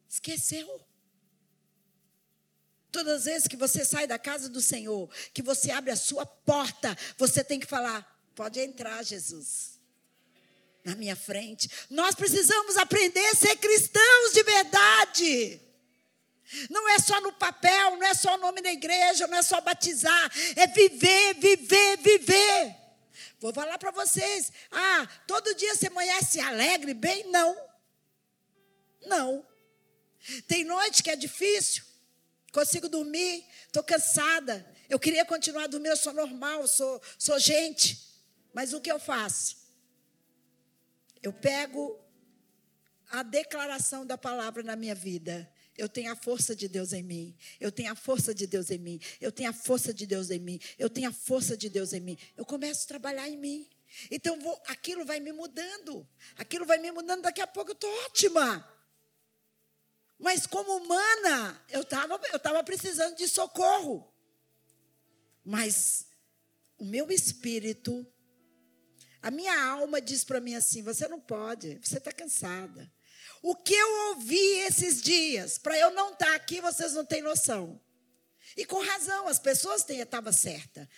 Esqueceu. 0.08 0.84
Todas 2.90 3.20
as 3.20 3.24
vezes 3.24 3.48
que 3.48 3.56
você 3.56 3.84
sai 3.84 4.06
da 4.06 4.18
casa 4.18 4.48
do 4.48 4.60
Senhor, 4.60 5.08
que 5.32 5.42
você 5.42 5.70
abre 5.70 5.92
a 5.92 5.96
sua 5.96 6.26
porta, 6.26 6.96
você 7.16 7.44
tem 7.44 7.60
que 7.60 7.66
falar: 7.66 8.04
Pode 8.34 8.58
entrar, 8.58 9.04
Jesus. 9.04 9.78
Na 10.84 10.96
minha 10.96 11.14
frente. 11.14 11.70
Nós 11.90 12.14
precisamos 12.14 12.76
aprender 12.76 13.24
a 13.26 13.34
ser 13.34 13.54
cristãos 13.56 14.32
de 14.32 14.42
verdade. 14.42 15.60
Não 16.68 16.88
é 16.88 16.98
só 16.98 17.20
no 17.20 17.32
papel, 17.32 17.96
não 17.96 18.06
é 18.06 18.14
só 18.14 18.34
o 18.34 18.38
nome 18.38 18.60
da 18.60 18.72
igreja, 18.72 19.26
não 19.26 19.38
é 19.38 19.42
só 19.42 19.60
batizar, 19.60 20.30
é 20.56 20.66
viver, 20.66 21.34
viver, 21.34 21.96
viver. 21.98 22.76
Vou 23.38 23.52
falar 23.54 23.78
para 23.78 23.90
vocês. 23.90 24.52
Ah, 24.70 25.08
todo 25.26 25.54
dia 25.54 25.74
você 25.74 25.86
amanhece 25.86 26.40
alegre, 26.40 26.92
bem? 26.92 27.24
Não. 27.30 27.56
Não. 29.06 29.46
Tem 30.46 30.64
noite 30.64 31.02
que 31.02 31.10
é 31.10 31.16
difícil, 31.16 31.82
consigo 32.52 32.88
dormir, 32.88 33.46
estou 33.66 33.82
cansada. 33.82 34.66
Eu 34.88 34.98
queria 34.98 35.24
continuar 35.24 35.68
dormindo, 35.68 35.92
eu 35.92 35.96
sou 35.96 36.12
normal, 36.12 36.66
sou, 36.66 37.00
sou 37.16 37.38
gente. 37.38 37.98
Mas 38.52 38.72
o 38.72 38.80
que 38.80 38.90
eu 38.90 38.98
faço? 38.98 39.56
Eu 41.22 41.32
pego 41.32 41.98
a 43.08 43.22
declaração 43.22 44.04
da 44.04 44.18
palavra 44.18 44.62
na 44.62 44.74
minha 44.74 44.94
vida 44.94 45.50
eu 45.80 45.88
tenho 45.88 46.12
a 46.12 46.16
força 46.16 46.54
de 46.54 46.68
Deus 46.68 46.92
em 46.92 47.02
mim. 47.02 47.34
Eu 47.58 47.72
tenho 47.72 47.90
a 47.90 47.94
força 47.94 48.34
de 48.34 48.46
Deus 48.46 48.70
em 48.70 48.78
mim. 48.78 49.00
Eu 49.18 49.32
tenho 49.32 49.48
a 49.48 49.52
força 49.52 49.94
de 49.94 50.06
Deus 50.06 50.30
em 50.30 50.38
mim. 50.38 50.60
Eu 50.78 50.90
tenho 50.90 51.08
a 51.08 51.12
força 51.12 51.56
de 51.56 51.70
Deus 51.70 51.94
em 51.94 52.00
mim. 52.00 52.18
Eu 52.36 52.44
começo 52.44 52.84
a 52.84 52.88
trabalhar 52.88 53.26
em 53.26 53.38
mim. 53.38 53.68
Então 54.10 54.38
vou, 54.38 54.60
aquilo 54.66 55.06
vai 55.06 55.20
me 55.20 55.32
mudando. 55.32 56.06
Aquilo 56.36 56.66
vai 56.66 56.78
me 56.78 56.92
mudando. 56.92 57.22
Daqui 57.22 57.40
a 57.40 57.46
pouco 57.46 57.70
eu 57.70 57.74
estou 57.74 57.90
ótima. 58.04 58.68
Mas 60.18 60.46
como 60.46 60.76
humana, 60.76 61.64
eu 61.70 61.80
estava 61.80 62.20
eu 62.30 62.38
tava 62.38 62.62
precisando 62.62 63.16
de 63.16 63.26
socorro. 63.26 64.12
Mas 65.42 66.06
o 66.76 66.84
meu 66.84 67.10
espírito, 67.10 68.06
a 69.22 69.30
minha 69.30 69.64
alma 69.64 69.98
diz 69.98 70.24
para 70.24 70.40
mim 70.40 70.54
assim: 70.54 70.82
você 70.82 71.08
não 71.08 71.18
pode, 71.18 71.80
você 71.82 71.96
está 71.96 72.12
cansada. 72.12 72.92
O 73.42 73.56
que 73.56 73.74
eu 73.74 74.08
ouvi 74.08 74.58
esses 74.60 75.00
dias, 75.00 75.56
para 75.56 75.78
eu 75.78 75.90
não 75.92 76.12
estar 76.12 76.26
tá 76.26 76.34
aqui, 76.34 76.60
vocês 76.60 76.92
não 76.92 77.04
têm 77.04 77.22
noção. 77.22 77.80
E 78.56 78.64
com 78.64 78.82
razão, 78.82 79.28
as 79.28 79.38
pessoas 79.38 79.82
têm, 79.82 80.00
estava 80.00 80.32
certa. 80.32 80.88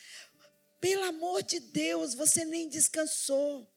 Pelo 0.81 1.05
amor 1.05 1.43
de 1.43 1.61
Deus, 1.61 2.15
você 2.15 2.45
nem 2.45 2.69
descansou. 2.69 3.73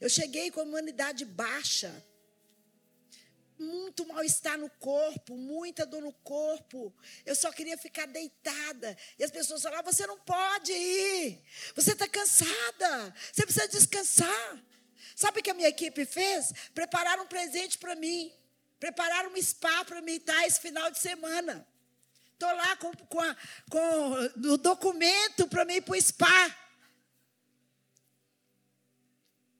Eu 0.00 0.08
cheguei 0.08 0.50
com 0.50 0.60
a 0.60 0.64
imunidade 0.64 1.24
baixa. 1.24 2.04
Muito 3.58 4.06
mal-estar 4.06 4.56
no 4.56 4.70
corpo, 4.70 5.36
muita 5.36 5.84
dor 5.84 6.00
no 6.00 6.14
corpo. 6.14 6.94
Eu 7.26 7.34
só 7.34 7.52
queria 7.52 7.76
ficar 7.76 8.06
deitada. 8.06 8.96
E 9.18 9.24
as 9.24 9.30
pessoas 9.30 9.60
falavam: 9.60 9.92
você 9.92 10.06
não 10.06 10.18
pode 10.20 10.72
ir. 10.72 11.42
Você 11.74 11.92
está 11.92 12.08
cansada. 12.08 13.14
Você 13.30 13.42
precisa 13.42 13.68
descansar. 13.68 14.64
Sabe 15.14 15.40
o 15.40 15.42
que 15.42 15.50
a 15.50 15.54
minha 15.54 15.68
equipe 15.68 16.04
fez? 16.04 16.52
Prepararam 16.74 17.24
um 17.24 17.26
presente 17.26 17.78
para 17.78 17.94
mim. 17.94 18.32
Prepararam 18.78 19.32
um 19.32 19.42
spa 19.42 19.84
para 19.84 20.00
mim, 20.00 20.18
tá? 20.20 20.46
Esse 20.46 20.60
final 20.60 20.90
de 20.90 20.98
semana. 20.98 21.66
Estou 22.32 22.56
lá 22.56 22.76
com, 22.76 22.90
com, 22.92 23.20
a, 23.20 23.36
com 23.70 24.12
o 24.52 24.56
documento 24.56 25.46
para 25.46 25.64
mim 25.64 25.74
ir 25.74 25.82
para 25.82 25.96
o 25.96 26.00
spa. 26.00 26.56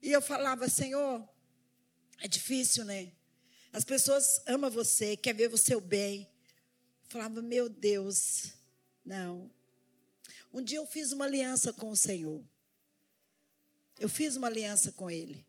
E 0.02 0.10
eu 0.10 0.22
falava, 0.22 0.68
Senhor, 0.68 1.28
é 2.20 2.26
difícil, 2.26 2.84
né? 2.84 3.12
As 3.72 3.84
pessoas 3.84 4.42
amam 4.46 4.70
você, 4.70 5.16
quer 5.16 5.34
ver 5.34 5.50
o 5.52 5.80
bem. 5.80 6.22
Eu 7.04 7.10
falava, 7.10 7.42
meu 7.42 7.68
Deus, 7.68 8.54
não. 9.04 9.50
Um 10.52 10.62
dia 10.62 10.78
eu 10.78 10.86
fiz 10.86 11.12
uma 11.12 11.26
aliança 11.26 11.72
com 11.72 11.90
o 11.90 11.96
Senhor. 11.96 12.42
Eu 14.00 14.08
fiz 14.08 14.34
uma 14.34 14.48
aliança 14.48 14.90
com 14.92 15.10
Ele. 15.10 15.46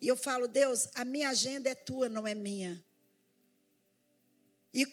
E 0.00 0.06
eu 0.06 0.16
falo, 0.16 0.46
Deus, 0.46 0.88
a 0.94 1.04
minha 1.04 1.30
agenda 1.30 1.68
é 1.68 1.74
tua, 1.74 2.08
não 2.08 2.26
é 2.26 2.34
minha. 2.34 2.82
E 4.72 4.86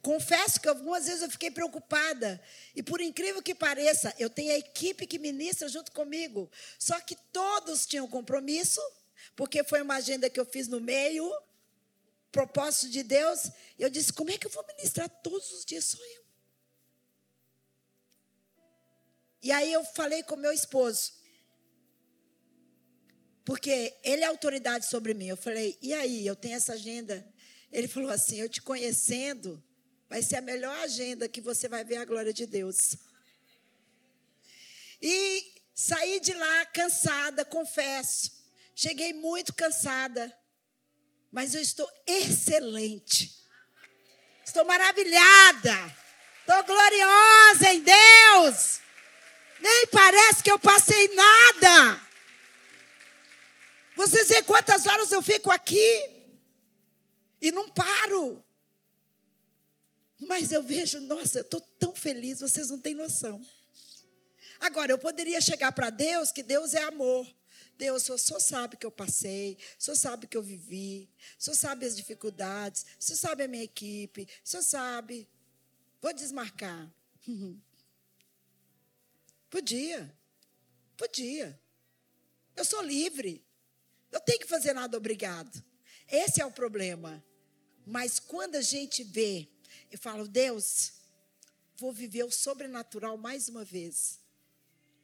confesso 0.00 0.60
que 0.60 0.68
algumas 0.68 1.06
vezes 1.06 1.22
eu 1.22 1.30
fiquei 1.30 1.50
preocupada. 1.50 2.40
E 2.76 2.82
por 2.82 3.00
incrível 3.00 3.42
que 3.42 3.54
pareça, 3.54 4.14
eu 4.16 4.30
tenho 4.30 4.52
a 4.52 4.58
equipe 4.58 5.08
que 5.08 5.18
ministra 5.18 5.68
junto 5.68 5.90
comigo. 5.90 6.48
Só 6.78 7.00
que 7.00 7.16
todos 7.32 7.84
tinham 7.84 8.06
compromisso, 8.06 8.80
porque 9.34 9.64
foi 9.64 9.82
uma 9.82 9.96
agenda 9.96 10.30
que 10.30 10.38
eu 10.38 10.46
fiz 10.46 10.68
no 10.68 10.80
meio, 10.80 11.28
propósito 12.30 12.90
de 12.90 13.02
Deus. 13.02 13.50
E 13.76 13.82
eu 13.82 13.90
disse: 13.90 14.12
como 14.12 14.30
é 14.30 14.38
que 14.38 14.46
eu 14.46 14.50
vou 14.50 14.64
ministrar 14.66 15.08
todos 15.08 15.50
os 15.52 15.64
dias? 15.64 15.86
Sou 15.86 16.04
eu. 16.04 16.24
E 19.42 19.50
aí 19.50 19.72
eu 19.72 19.82
falei 19.84 20.22
com 20.22 20.36
meu 20.36 20.52
esposo. 20.52 21.19
Porque 23.44 23.96
ele 24.04 24.22
é 24.22 24.26
autoridade 24.26 24.86
sobre 24.86 25.14
mim. 25.14 25.28
Eu 25.28 25.36
falei, 25.36 25.78
e 25.80 25.92
aí, 25.92 26.26
eu 26.26 26.36
tenho 26.36 26.56
essa 26.56 26.74
agenda. 26.74 27.26
Ele 27.72 27.88
falou 27.88 28.10
assim: 28.10 28.40
eu 28.40 28.48
te 28.48 28.60
conhecendo, 28.60 29.62
vai 30.08 30.22
ser 30.22 30.36
a 30.36 30.42
melhor 30.42 30.76
agenda 30.78 31.28
que 31.28 31.40
você 31.40 31.68
vai 31.68 31.84
ver 31.84 31.96
a 31.96 32.04
glória 32.04 32.32
de 32.32 32.46
Deus. 32.46 32.96
E 35.00 35.54
saí 35.74 36.20
de 36.20 36.34
lá 36.34 36.66
cansada, 36.66 37.44
confesso. 37.44 38.38
Cheguei 38.74 39.12
muito 39.12 39.54
cansada, 39.54 40.36
mas 41.30 41.54
eu 41.54 41.60
estou 41.60 41.88
excelente. 42.06 43.38
Estou 44.44 44.64
maravilhada. 44.64 45.96
Estou 46.40 46.64
gloriosa 46.64 47.72
em 47.72 47.80
Deus. 47.80 48.80
Nem 49.60 49.86
parece 49.86 50.42
que 50.42 50.50
eu 50.50 50.58
passei 50.58 51.14
nada. 51.14 52.09
Vocês 54.00 54.28
veem 54.28 54.42
quantas 54.44 54.86
horas 54.86 55.12
eu 55.12 55.20
fico 55.20 55.50
aqui 55.50 56.10
e 57.38 57.52
não 57.52 57.68
paro. 57.68 58.42
Mas 60.18 60.50
eu 60.52 60.62
vejo, 60.62 60.98
nossa, 61.00 61.40
eu 61.40 61.42
estou 61.42 61.60
tão 61.78 61.94
feliz, 61.94 62.40
vocês 62.40 62.70
não 62.70 62.80
têm 62.80 62.94
noção. 62.94 63.44
Agora, 64.58 64.90
eu 64.90 64.98
poderia 64.98 65.38
chegar 65.42 65.72
para 65.72 65.90
Deus, 65.90 66.32
que 66.32 66.42
Deus 66.42 66.72
é 66.72 66.82
amor. 66.84 67.30
Deus, 67.76 68.08
o 68.08 68.16
Senhor 68.16 68.40
sabe 68.40 68.78
que 68.78 68.86
eu 68.86 68.90
passei, 68.90 69.58
o 69.78 69.82
Senhor 69.82 69.96
sabe 69.96 70.26
que 70.26 70.36
eu 70.36 70.42
vivi, 70.42 71.10
o 71.38 71.42
Senhor 71.42 71.56
sabe 71.56 71.84
as 71.84 71.94
dificuldades, 71.94 72.86
o 72.98 73.04
Senhor 73.04 73.18
sabe 73.18 73.44
a 73.44 73.48
minha 73.48 73.64
equipe, 73.64 74.26
o 74.42 74.48
Senhor 74.48 74.62
sabe. 74.62 75.28
Vou 76.00 76.14
desmarcar. 76.14 76.90
Podia, 79.50 80.10
podia. 80.96 81.60
Eu 82.56 82.64
sou 82.64 82.80
livre. 82.82 83.44
Eu 84.10 84.20
tenho 84.20 84.40
que 84.40 84.46
fazer 84.46 84.72
nada 84.72 84.96
obrigado. 84.96 85.62
Esse 86.08 86.40
é 86.40 86.46
o 86.46 86.50
problema. 86.50 87.24
Mas 87.86 88.18
quando 88.18 88.56
a 88.56 88.62
gente 88.62 89.02
vê 89.04 89.48
e 89.90 89.96
fala, 89.96 90.26
Deus, 90.26 90.92
vou 91.76 91.92
viver 91.92 92.24
o 92.24 92.30
sobrenatural 92.30 93.16
mais 93.16 93.48
uma 93.48 93.64
vez. 93.64 94.20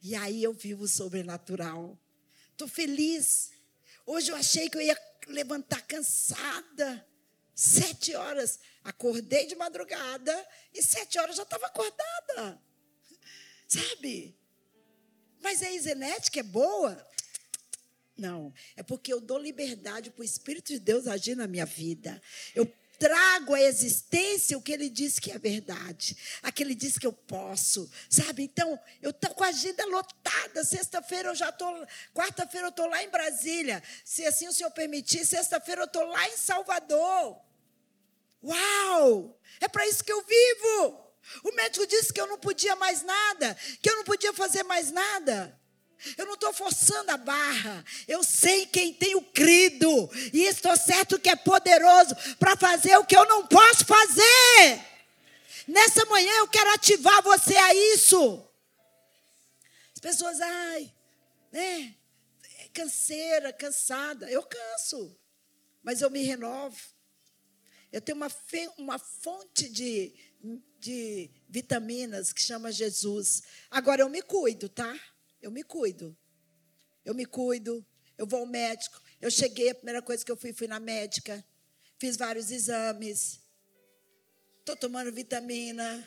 E 0.03 0.15
aí 0.15 0.43
eu 0.43 0.53
vivo 0.53 0.85
o 0.85 0.89
sobrenatural. 0.89 1.99
Estou 2.53 2.69
feliz. 2.69 3.51
Hoje 4.05 4.31
eu 4.31 4.37
achei 4.37 4.69
que 4.69 4.77
eu 4.77 4.83
ia 4.83 4.99
levantar 5.27 5.83
cansada. 5.83 7.07
Sete 7.55 8.15
horas. 8.15 8.59
Acordei 8.85 9.47
de 9.47 9.57
madrugada 9.57 10.49
e 10.73 10.83
sete 10.83 11.19
horas 11.19 11.37
já 11.37 11.43
estava 11.43 11.67
acordada. 11.67 12.63
Sabe? 13.67 14.39
Mas 15.41 15.63
a 15.63 15.71
genética 15.79 16.41
é 16.41 16.43
boa. 16.43 17.07
Não, 18.17 18.53
é 18.77 18.83
porque 18.83 19.13
eu 19.13 19.21
dou 19.21 19.39
liberdade 19.39 20.11
para 20.11 20.23
o 20.23 20.25
Espírito 20.25 20.73
de 20.73 20.79
Deus 20.79 21.07
agir 21.07 21.37
na 21.37 21.47
minha 21.47 21.67
vida. 21.67 22.21
Eu 22.55 22.67
trago 22.99 23.55
à 23.55 23.61
existência 23.61 24.57
o 24.57 24.63
que 24.63 24.73
ele 24.73 24.89
diz 24.89 25.19
que 25.19 25.31
é 25.31 25.39
verdade, 25.39 26.17
aquele 26.43 26.75
diz 26.75 26.99
que 26.99 27.07
eu 27.07 27.13
posso, 27.13 27.91
sabe? 28.09 28.45
Então, 28.45 28.79
eu 29.03 29.11
estou 29.11 29.35
com 29.35 29.45
a 29.45 29.49
agenda 29.49 29.85
lotada. 29.87 30.65
Sexta-feira 30.65 31.29
eu 31.29 31.35
já 31.35 31.51
estou, 31.51 31.87
quarta-feira 32.15 32.67
eu 32.67 32.71
estou 32.71 32.87
lá 32.87 33.03
em 33.03 33.11
Brasília. 33.11 33.83
Se 34.05 34.25
assim 34.25 34.49
o 34.49 34.53
Senhor 34.53 34.71
permitir, 34.71 35.25
sexta-feira 35.25 35.83
eu 35.83 35.87
estou 35.87 36.07
lá 36.07 36.29
em 36.29 36.37
Salvador. 36.37 37.39
Uau! 38.43 39.39
É 39.61 39.69
para 39.69 39.87
isso 39.87 40.05
que 40.05 40.13
eu 40.13 40.23
vivo. 40.23 41.07
O 41.43 41.53
médico 41.53 41.87
disse 41.87 42.13
que 42.13 42.21
eu 42.21 42.27
não 42.27 42.39
podia 42.39 42.77
mais 42.77 43.03
nada, 43.03 43.55
que 43.83 43.91
eu 43.91 43.97
não 43.97 44.05
podia 44.05 44.33
fazer 44.33 44.63
mais 44.63 44.91
nada. 44.91 45.59
Eu 46.17 46.27
não 46.27 46.35
estou 46.35 46.53
forçando 46.53 47.11
a 47.11 47.17
barra. 47.17 47.85
Eu 48.07 48.23
sei 48.23 48.67
quem 48.67 48.93
tenho 48.93 49.21
crido. 49.23 50.11
E 50.33 50.45
estou 50.45 50.77
certo 50.77 51.19
que 51.19 51.29
é 51.29 51.37
poderoso 51.37 52.15
para 52.39 52.57
fazer 52.57 52.97
o 52.97 53.05
que 53.05 53.17
eu 53.17 53.27
não 53.27 53.47
posso 53.47 53.85
fazer. 53.85 54.85
Nessa 55.67 56.05
manhã 56.07 56.33
eu 56.39 56.49
quero 56.49 56.71
ativar 56.75 57.23
você 57.23 57.57
a 57.57 57.75
isso. 57.95 58.47
As 59.95 60.01
pessoas, 60.01 60.41
ai, 60.41 60.93
né? 61.51 61.95
Canseira, 62.73 63.53
cansada. 63.53 64.31
Eu 64.31 64.43
canso. 64.43 65.17
Mas 65.83 66.03
eu 66.03 66.11
me 66.11 66.23
renovo. 66.23 66.77
Eu 67.91 68.01
tenho 68.01 68.17
uma, 68.17 68.29
uma 68.77 68.99
fonte 68.99 69.69
de, 69.69 70.15
de 70.79 71.31
vitaminas 71.49 72.33
que 72.33 72.43
chama 72.43 72.71
Jesus. 72.71 73.43
Agora 73.71 74.03
eu 74.03 74.09
me 74.09 74.21
cuido, 74.21 74.69
tá? 74.69 74.95
Eu 75.47 75.53
me 75.53 75.63
cuido. 75.63 76.19
eu 77.05 77.15
me 77.15 77.25
cuido, 77.25 77.87
eu 78.19 78.27
vou 78.27 78.41
ao 78.41 78.47
médico. 78.47 79.01
Eu 79.21 79.31
cheguei, 79.31 79.71
a 79.71 79.75
primeira 79.77 80.03
coisa 80.03 80.25
que 80.25 80.33
eu 80.33 80.37
fui, 80.37 80.53
fui 80.53 80.67
na 80.67 80.81
médica. 80.81 81.47
Fiz 82.01 82.17
vários 82.17 82.51
exames. 82.51 83.39
Estou 84.59 84.75
tomando 84.75 85.13
vitamina 85.13 86.05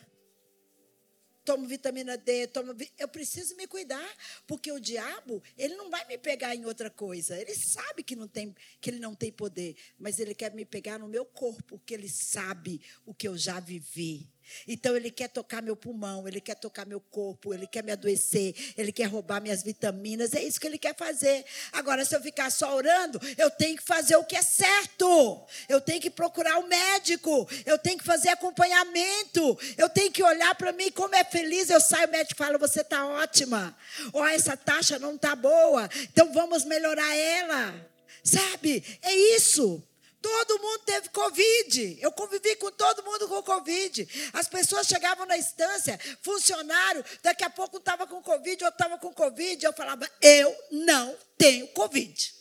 tomo 1.49 1.67
vitamina 1.67 2.15
D, 2.15 2.45
tomo. 2.45 2.75
Eu 2.95 3.08
preciso 3.08 3.56
me 3.56 3.65
cuidar, 3.65 4.08
porque 4.45 4.71
o 4.71 4.80
diabo, 4.80 5.41
ele 5.58 5.75
não 5.75 5.89
vai 5.89 6.06
me 6.06 6.15
pegar 6.15 6.56
em 6.56 6.63
outra 6.65 6.91
coisa. 6.91 7.36
Ele 7.36 7.56
sabe 7.56 8.04
que, 8.04 8.15
não 8.15 8.28
tem, 8.28 8.56
que 8.80 8.91
ele 8.91 8.99
não 8.99 9.15
tem 9.15 9.32
poder, 9.32 9.75
mas 9.97 10.19
ele 10.19 10.36
quer 10.36 10.54
me 10.54 10.63
pegar 10.63 10.99
no 10.99 11.08
meu 11.08 11.25
corpo, 11.25 11.80
porque 11.80 11.95
ele 11.95 12.08
sabe 12.08 12.80
o 13.04 13.15
que 13.15 13.28
eu 13.28 13.36
já 13.36 13.60
vivi. 13.60 14.30
Então 14.67 14.95
ele 14.95 15.12
quer 15.12 15.29
tocar 15.29 15.62
meu 15.62 15.75
pulmão, 15.75 16.27
ele 16.27 16.41
quer 16.41 16.55
tocar 16.55 16.85
meu 16.85 16.99
corpo, 16.99 17.53
ele 17.53 17.67
quer 17.67 17.83
me 17.83 17.91
adoecer, 17.91 18.55
ele 18.77 18.91
quer 18.91 19.05
roubar 19.05 19.41
minhas 19.41 19.63
vitaminas, 19.63 20.33
é 20.33 20.43
isso 20.43 20.59
que 20.59 20.67
ele 20.67 20.77
quer 20.77 20.95
fazer. 20.95 21.45
Agora, 21.71 22.03
se 22.05 22.15
eu 22.15 22.21
ficar 22.21 22.51
só 22.51 22.75
orando, 22.75 23.19
eu 23.38 23.49
tenho 23.49 23.77
que 23.77 23.83
fazer 23.83 24.15
o 24.15 24.23
que 24.23 24.35
é 24.35 24.41
certo. 24.41 25.41
Eu 25.67 25.81
tenho 25.81 26.01
que 26.01 26.09
procurar 26.09 26.57
o 26.57 26.63
um 26.63 26.67
médico, 26.67 27.47
eu 27.65 27.77
tenho 27.77 27.97
que 27.97 28.03
fazer 28.03 28.29
acompanhamento, 28.29 29.57
eu 29.77 29.89
tenho 29.89 30.12
que 30.12 30.23
olhar 30.23 30.53
para 30.55 30.71
mim 30.71 30.91
como 30.91 31.15
é 31.15 31.23
feliz. 31.23 31.69
Eu 31.69 31.81
saio, 31.81 32.07
o 32.07 32.12
médico 32.12 32.38
fala: 32.38 32.57
"Você 32.57 32.81
está 32.81 33.05
ótima". 33.05 33.75
Ou 34.13 34.25
essa 34.25 34.55
taxa 34.55 34.99
não 34.99 35.15
está 35.15 35.35
boa, 35.35 35.89
então 36.03 36.31
vamos 36.33 36.63
melhorar 36.65 37.15
ela. 37.15 37.89
Sabe? 38.23 38.83
É 39.01 39.13
isso. 39.35 39.83
Todo 40.21 40.60
mundo 40.60 40.79
teve 40.79 41.10
Covid. 41.10 41.97
Eu 42.01 42.12
convivi 42.12 42.55
com 42.58 42.71
todo 42.71 43.03
mundo 43.03 43.27
com 43.27 43.41
Covid. 43.41 44.32
As 44.34 44.47
pessoas 44.47 44.88
chegavam 44.88 45.25
na 45.25 45.38
instância, 45.38 45.99
funcionário, 46.21 47.03
daqui 47.23 47.43
a 47.43 47.49
pouco 47.49 47.77
estava 47.77 48.05
com 48.05 48.21
Covid, 48.21 48.62
eu 48.62 48.69
estava 48.69 48.97
com 48.97 49.13
Covid. 49.13 49.65
Eu 49.65 49.73
falava, 49.73 50.10
eu 50.21 50.55
não 50.71 51.15
tenho 51.38 51.67
Covid. 51.69 52.39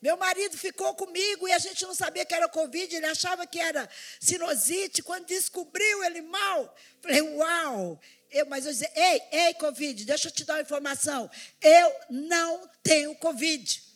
Meu 0.00 0.16
marido 0.16 0.58
ficou 0.58 0.94
comigo 0.94 1.46
e 1.46 1.52
a 1.52 1.58
gente 1.60 1.84
não 1.84 1.94
sabia 1.94 2.24
que 2.24 2.34
era 2.34 2.48
Covid, 2.48 2.96
ele 2.96 3.06
achava 3.06 3.46
que 3.46 3.60
era 3.60 3.88
sinusite. 4.18 5.02
Quando 5.02 5.26
descobriu 5.26 6.02
ele 6.02 6.22
mal, 6.22 6.74
falei, 7.00 7.20
uau. 7.20 8.00
Eu, 8.28 8.46
mas 8.46 8.64
eu 8.64 8.72
dizia, 8.72 8.90
ei, 8.96 9.22
ei, 9.30 9.54
Covid, 9.54 10.04
deixa 10.06 10.28
eu 10.28 10.32
te 10.32 10.42
dar 10.42 10.54
uma 10.54 10.62
informação. 10.62 11.30
Eu 11.60 11.94
não 12.08 12.68
tenho 12.82 13.14
Covid. 13.16 13.91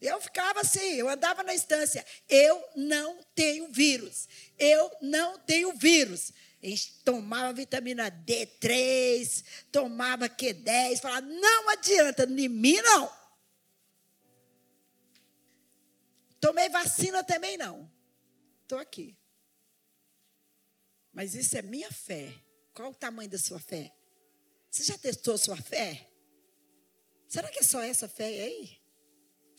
Eu 0.00 0.20
ficava 0.20 0.60
assim, 0.60 0.94
eu 0.94 1.08
andava 1.08 1.42
na 1.42 1.54
estância. 1.54 2.04
Eu 2.28 2.64
não 2.74 3.22
tenho 3.34 3.70
vírus. 3.70 4.28
Eu 4.58 4.90
não 5.02 5.38
tenho 5.38 5.72
vírus. 5.74 6.32
Tomava 7.04 7.52
vitamina 7.52 8.10
D3, 8.10 9.44
tomava 9.70 10.28
Q10, 10.28 11.00
falava, 11.00 11.22
não 11.22 11.68
adianta, 11.70 12.24
em 12.24 12.48
mim 12.48 12.80
não. 12.82 13.12
Tomei 16.40 16.68
vacina 16.70 17.22
também 17.22 17.56
não. 17.56 17.90
Estou 18.62 18.78
aqui. 18.78 19.16
Mas 21.12 21.34
isso 21.34 21.56
é 21.58 21.62
minha 21.62 21.90
fé. 21.90 22.32
Qual 22.72 22.90
o 22.90 22.94
tamanho 22.94 23.28
da 23.28 23.38
sua 23.38 23.58
fé? 23.58 23.92
Você 24.70 24.84
já 24.84 24.96
testou 24.96 25.36
sua 25.36 25.56
fé? 25.56 26.08
Será 27.28 27.48
que 27.48 27.58
é 27.58 27.62
só 27.62 27.82
essa 27.82 28.08
fé 28.08 28.24
aí? 28.24 28.79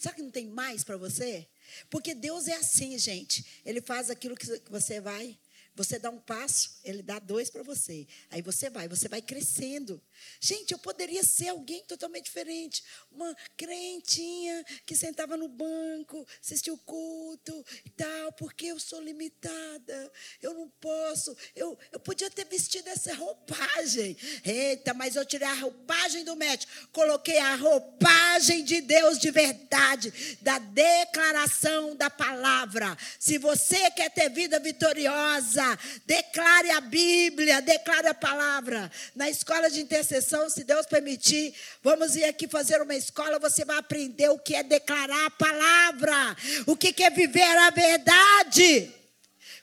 Será 0.02 0.16
que 0.16 0.24
não 0.24 0.32
tem 0.32 0.48
mais 0.48 0.84
para 0.84 0.98
você? 0.98 1.48
Porque 1.88 2.16
Deus 2.16 2.48
é 2.48 2.56
assim, 2.56 2.98
gente. 2.98 3.46
Ele 3.64 3.80
faz 3.80 4.10
aquilo 4.10 4.36
que 4.36 4.48
você 4.68 5.00
vai 5.00 5.38
você 5.74 5.98
dá 5.98 6.10
um 6.10 6.20
passo, 6.20 6.80
ele 6.84 7.02
dá 7.02 7.18
dois 7.18 7.50
para 7.50 7.64
você. 7.64 8.06
Aí 8.30 8.42
você 8.42 8.70
vai, 8.70 8.88
você 8.90 9.08
vai 9.08 9.22
crescendo. 9.22 10.02
Gente, 10.40 10.72
eu 10.72 10.78
poderia 10.78 11.24
ser 11.24 11.48
alguém 11.48 11.82
totalmente 11.86 12.26
diferente. 12.26 12.84
Uma 13.10 13.34
crentinha 13.56 14.66
que 14.86 14.96
sentava 14.96 15.38
no 15.38 15.48
banco, 15.48 16.28
assistia 16.42 16.74
o 16.74 16.78
culto 16.78 17.66
e 17.86 17.90
tal, 17.92 18.34
porque 18.34 18.68
eu 18.68 18.80
sou 18.80 19.02
limitada. 19.02 20.12
Eu 20.42 20.54
não 20.54 20.68
posso. 20.82 21.36
Eu, 21.56 21.78
eu 21.92 22.00
podia 22.00 22.30
ter 22.30 22.46
vestido 22.46 22.90
essa 22.90 23.14
roupagem. 23.16 24.18
Eita, 24.44 24.94
mas 24.94 25.16
eu 25.16 25.26
tirei 25.26 25.48
a 25.48 25.54
roupagem 25.54 26.26
do 26.26 26.36
médico. 26.36 26.72
Coloquei 26.92 27.38
a 27.38 27.56
roupagem 27.56 28.66
de 28.66 28.82
Deus 28.82 29.18
de 29.18 29.32
verdade, 29.32 30.38
da 30.42 30.60
declaração 30.60 31.96
da 31.96 32.10
palavra. 32.10 32.98
Se 33.18 33.38
você 33.38 33.90
quer 33.92 34.12
ter 34.12 34.30
vida 34.30 34.60
vitoriosa, 34.60 35.61
declare 36.06 36.72
a 36.72 36.82
Bíblia, 36.82 37.62
declare 37.62 38.08
a 38.08 38.14
palavra. 38.14 38.92
Na 39.16 39.30
escola 39.30 39.70
de 39.70 39.82
intercessão, 39.82 40.50
se 40.50 40.64
Deus 40.64 40.86
permitir, 40.86 41.54
vamos 41.82 42.16
ir 42.16 42.24
aqui 42.26 42.48
fazer 42.48 42.82
uma 42.82 42.96
escola, 42.96 43.40
você 43.40 43.66
vai 43.66 43.78
aprender 43.78 44.30
o 44.30 44.40
que 44.40 44.56
é 44.56 44.64
declarar 44.64 45.26
a 45.26 45.32
palavra, 45.32 46.38
o 46.68 46.76
que 46.76 47.04
é 47.04 47.10
viver 47.10 47.58
a 47.58 47.70
verdade. 47.70 48.94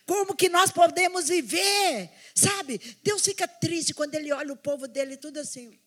Como 0.06 0.34
que 0.34 0.48
nós 0.48 0.70
podemos 0.70 1.28
viver? 1.28 2.10
Sabe? 2.34 2.80
Deus 3.02 3.22
fica 3.22 3.46
triste 3.46 3.92
quando 3.92 4.14
ele 4.14 4.32
olha 4.32 4.52
o 4.52 4.56
povo 4.56 4.88
dele 4.88 5.16
tudo 5.16 5.38
assim. 5.38 5.78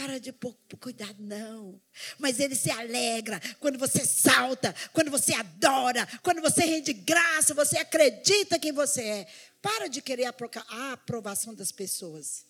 Cara 0.00 0.18
de 0.18 0.32
pouco 0.32 0.58
cuidado, 0.78 1.16
não. 1.18 1.80
Mas 2.18 2.40
ele 2.40 2.54
se 2.54 2.70
alegra 2.70 3.38
quando 3.58 3.78
você 3.78 4.06
salta, 4.06 4.74
quando 4.94 5.10
você 5.10 5.34
adora, 5.34 6.06
quando 6.22 6.40
você 6.40 6.64
rende 6.64 6.94
graça, 6.94 7.52
você 7.52 7.76
acredita 7.76 8.58
quem 8.58 8.72
você 8.72 9.02
é. 9.02 9.32
Para 9.60 9.88
de 9.88 10.00
querer 10.00 10.24
a 10.24 10.92
aprovação 10.92 11.54
das 11.54 11.70
pessoas. 11.70 12.46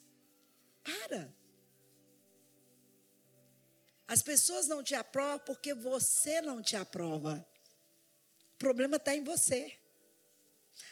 Para. 0.85 1.35
As 4.07 4.23
pessoas 4.23 4.69
não 4.69 4.83
te 4.83 4.95
aprovam 4.95 5.41
porque 5.41 5.75
você 5.75 6.41
não 6.41 6.63
te 6.63 6.77
aprova. 6.77 7.45
O 8.55 8.59
problema 8.59 8.97
está 8.97 9.15
em 9.15 9.25
você. 9.25 9.77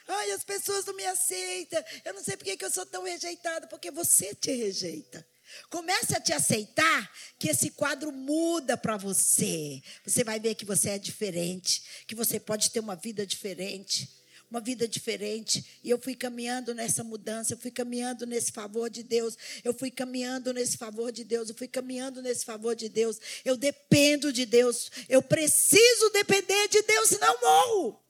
Ai, 0.07 0.31
as 0.31 0.43
pessoas 0.43 0.85
não 0.85 0.93
me 0.93 1.05
aceitam. 1.05 1.81
Eu 2.03 2.13
não 2.13 2.23
sei 2.23 2.35
por 2.35 2.43
que 2.43 2.65
eu 2.65 2.69
sou 2.69 2.85
tão 2.85 3.03
rejeitada, 3.03 3.65
porque 3.67 3.91
você 3.91 4.35
te 4.35 4.51
rejeita. 4.51 5.25
Comece 5.69 6.15
a 6.15 6.21
te 6.21 6.33
aceitar 6.33 7.11
que 7.37 7.49
esse 7.49 7.71
quadro 7.71 8.11
muda 8.11 8.77
para 8.77 8.97
você. 8.97 9.81
Você 10.05 10.23
vai 10.23 10.39
ver 10.39 10.55
que 10.55 10.65
você 10.65 10.91
é 10.91 10.97
diferente, 10.97 11.83
que 12.07 12.15
você 12.15 12.39
pode 12.39 12.71
ter 12.71 12.79
uma 12.79 12.95
vida 12.95 13.25
diferente, 13.25 14.09
uma 14.49 14.59
vida 14.59 14.87
diferente. 14.87 15.79
E 15.83 15.89
eu 15.89 15.99
fui 15.99 16.15
caminhando 16.15 16.73
nessa 16.73 17.03
mudança, 17.03 17.53
eu 17.53 17.57
fui 17.57 17.71
caminhando 17.71 18.25
nesse 18.25 18.51
favor 18.51 18.89
de 18.89 19.03
Deus, 19.03 19.37
eu 19.63 19.73
fui 19.73 19.91
caminhando 19.91 20.53
nesse 20.53 20.77
favor 20.77 21.11
de 21.11 21.23
Deus, 21.23 21.49
eu 21.49 21.55
fui 21.55 21.67
caminhando 21.67 22.21
nesse 22.21 22.45
favor 22.45 22.75
de 22.75 22.89
Deus. 22.89 23.19
Eu 23.45 23.55
dependo 23.55 24.33
de 24.33 24.45
Deus, 24.45 24.91
eu 25.07 25.21
preciso 25.21 26.09
depender 26.11 26.67
de 26.67 26.81
Deus, 26.81 27.09
senão 27.09 27.39
morro. 27.41 28.03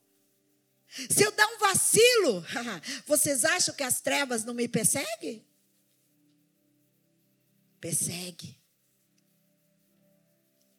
Se 1.09 1.23
eu 1.23 1.31
dar 1.31 1.47
um 1.47 1.59
vacilo, 1.59 2.43
vocês 3.05 3.45
acham 3.45 3.75
que 3.75 3.83
as 3.83 4.01
trevas 4.01 4.43
não 4.43 4.53
me 4.53 4.67
perseguem? 4.67 5.45
Persegue. 7.79 8.59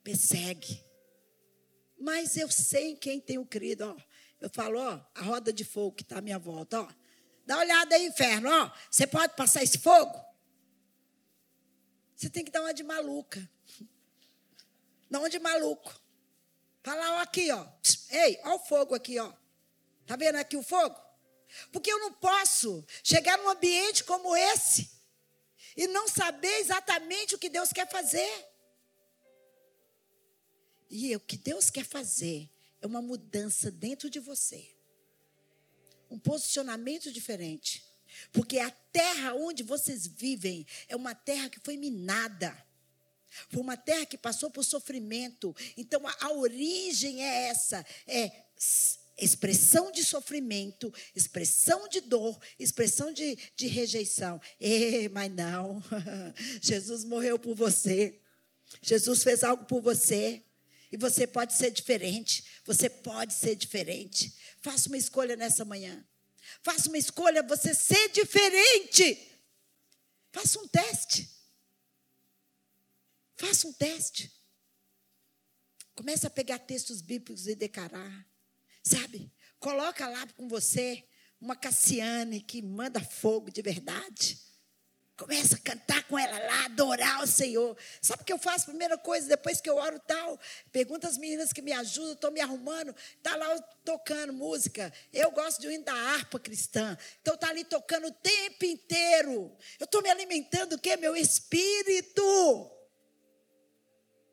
Persegue. 0.02 0.84
Mas 1.98 2.36
eu 2.36 2.50
sei 2.50 2.92
em 2.92 2.96
quem 2.96 3.20
tenho 3.20 3.44
crido, 3.44 3.84
ó. 3.96 4.10
Eu 4.40 4.48
falo, 4.50 4.78
ó, 4.78 5.00
a 5.14 5.22
roda 5.22 5.52
de 5.52 5.64
fogo 5.64 5.96
que 5.96 6.02
está 6.02 6.18
à 6.18 6.22
minha 6.22 6.38
volta, 6.38 6.80
ó. 6.80 6.88
Dá 7.44 7.56
uma 7.56 7.62
olhada 7.62 7.94
aí, 7.94 8.06
inferno, 8.06 8.48
ó. 8.50 8.70
Você 8.90 9.06
pode 9.06 9.34
passar 9.34 9.62
esse 9.62 9.78
fogo? 9.78 10.18
Você 12.16 12.30
tem 12.30 12.44
que 12.44 12.50
dar 12.50 12.62
uma 12.62 12.72
de 12.72 12.82
maluca. 12.82 13.48
Não 15.08 15.20
uma 15.20 15.30
de 15.30 15.38
maluco. 15.38 15.94
Fala, 16.82 17.16
ó, 17.16 17.18
aqui, 17.20 17.50
ó. 17.50 17.66
Ei, 18.10 18.40
ó 18.44 18.56
o 18.56 18.58
fogo 18.60 18.94
aqui, 18.94 19.18
ó. 19.18 19.32
Tá 20.06 20.16
vendo 20.16 20.36
aqui 20.36 20.56
o 20.56 20.62
fogo? 20.62 20.98
Porque 21.72 21.92
eu 21.92 21.98
não 21.98 22.12
posso 22.12 22.84
chegar 23.02 23.36
num 23.38 23.48
ambiente 23.48 24.04
como 24.04 24.34
esse 24.36 24.99
e 25.76 25.86
não 25.86 26.08
saber 26.08 26.58
exatamente 26.58 27.34
o 27.34 27.38
que 27.38 27.48
Deus 27.48 27.72
quer 27.72 27.88
fazer. 27.90 28.48
E 30.90 31.14
o 31.14 31.20
que 31.20 31.36
Deus 31.36 31.70
quer 31.70 31.84
fazer 31.84 32.50
é 32.80 32.86
uma 32.86 33.00
mudança 33.00 33.70
dentro 33.70 34.10
de 34.10 34.18
você. 34.18 34.74
Um 36.10 36.18
posicionamento 36.18 37.12
diferente. 37.12 37.84
Porque 38.32 38.58
a 38.58 38.70
terra 38.70 39.34
onde 39.34 39.62
vocês 39.62 40.06
vivem 40.06 40.66
é 40.88 40.96
uma 40.96 41.14
terra 41.14 41.48
que 41.48 41.60
foi 41.60 41.76
minada. 41.76 42.66
Foi 43.48 43.60
uma 43.60 43.76
terra 43.76 44.04
que 44.06 44.18
passou 44.18 44.50
por 44.50 44.64
sofrimento. 44.64 45.54
Então 45.76 46.04
a, 46.06 46.16
a 46.20 46.32
origem 46.32 47.24
é 47.24 47.48
essa: 47.48 47.86
é 48.06 48.44
expressão 49.20 49.92
de 49.92 50.04
sofrimento, 50.04 50.92
expressão 51.14 51.88
de 51.88 52.00
dor, 52.00 52.38
expressão 52.58 53.12
de, 53.12 53.36
de 53.54 53.66
rejeição. 53.66 54.40
E, 54.60 55.08
mas 55.10 55.32
não, 55.32 55.82
Jesus 56.60 57.04
morreu 57.04 57.38
por 57.38 57.54
você. 57.54 58.20
Jesus 58.82 59.22
fez 59.22 59.44
algo 59.44 59.64
por 59.64 59.80
você. 59.80 60.42
E 60.92 60.96
você 60.96 61.26
pode 61.26 61.54
ser 61.54 61.70
diferente. 61.70 62.44
Você 62.64 62.88
pode 62.88 63.32
ser 63.32 63.54
diferente. 63.54 64.34
Faça 64.60 64.88
uma 64.88 64.98
escolha 64.98 65.36
nessa 65.36 65.64
manhã. 65.64 66.04
Faça 66.62 66.88
uma 66.88 66.98
escolha 66.98 67.42
você 67.42 67.74
ser 67.74 68.08
diferente. 68.10 69.28
Faça 70.32 70.58
um 70.58 70.66
teste. 70.66 71.28
Faça 73.36 73.66
um 73.66 73.72
teste. 73.72 74.32
Comece 75.94 76.26
a 76.26 76.30
pegar 76.30 76.58
textos 76.58 77.00
bíblicos 77.00 77.46
e 77.46 77.54
declarar. 77.54 78.29
Sabe? 78.82 79.32
Coloca 79.58 80.08
lá 80.08 80.26
com 80.36 80.48
você 80.48 81.04
uma 81.40 81.56
Cassiane 81.56 82.40
que 82.40 82.62
manda 82.62 83.00
fogo 83.00 83.50
de 83.50 83.62
verdade. 83.62 84.38
Começa 85.20 85.54
a 85.54 85.58
cantar 85.58 86.02
com 86.04 86.18
ela 86.18 86.38
lá, 86.38 86.64
adorar 86.64 87.22
o 87.22 87.26
Senhor. 87.26 87.76
Sabe 88.00 88.22
o 88.22 88.24
que 88.24 88.32
eu 88.32 88.38
faço? 88.38 88.64
Primeira 88.64 88.96
coisa, 88.96 89.28
depois 89.28 89.60
que 89.60 89.68
eu 89.68 89.76
oro 89.76 90.00
tal, 90.00 90.40
pergunta 90.72 91.06
às 91.06 91.18
meninas 91.18 91.52
que 91.52 91.60
me 91.60 91.72
ajudam, 91.72 92.12
estou 92.12 92.30
me 92.30 92.40
arrumando, 92.40 92.94
está 93.18 93.36
lá 93.36 93.60
tocando 93.84 94.32
música. 94.32 94.90
Eu 95.12 95.30
gosto 95.30 95.60
de 95.60 95.68
um 95.68 95.70
hino 95.70 95.84
da 95.84 95.92
harpa 95.92 96.40
cristã. 96.40 96.96
Então 97.20 97.34
está 97.34 97.50
ali 97.50 97.64
tocando 97.64 98.06
o 98.06 98.12
tempo 98.12 98.64
inteiro. 98.64 99.54
Eu 99.78 99.84
estou 99.84 100.00
me 100.00 100.08
alimentando 100.08 100.76
o 100.76 100.78
quê? 100.78 100.96
Meu 100.96 101.14
espírito. 101.14 102.22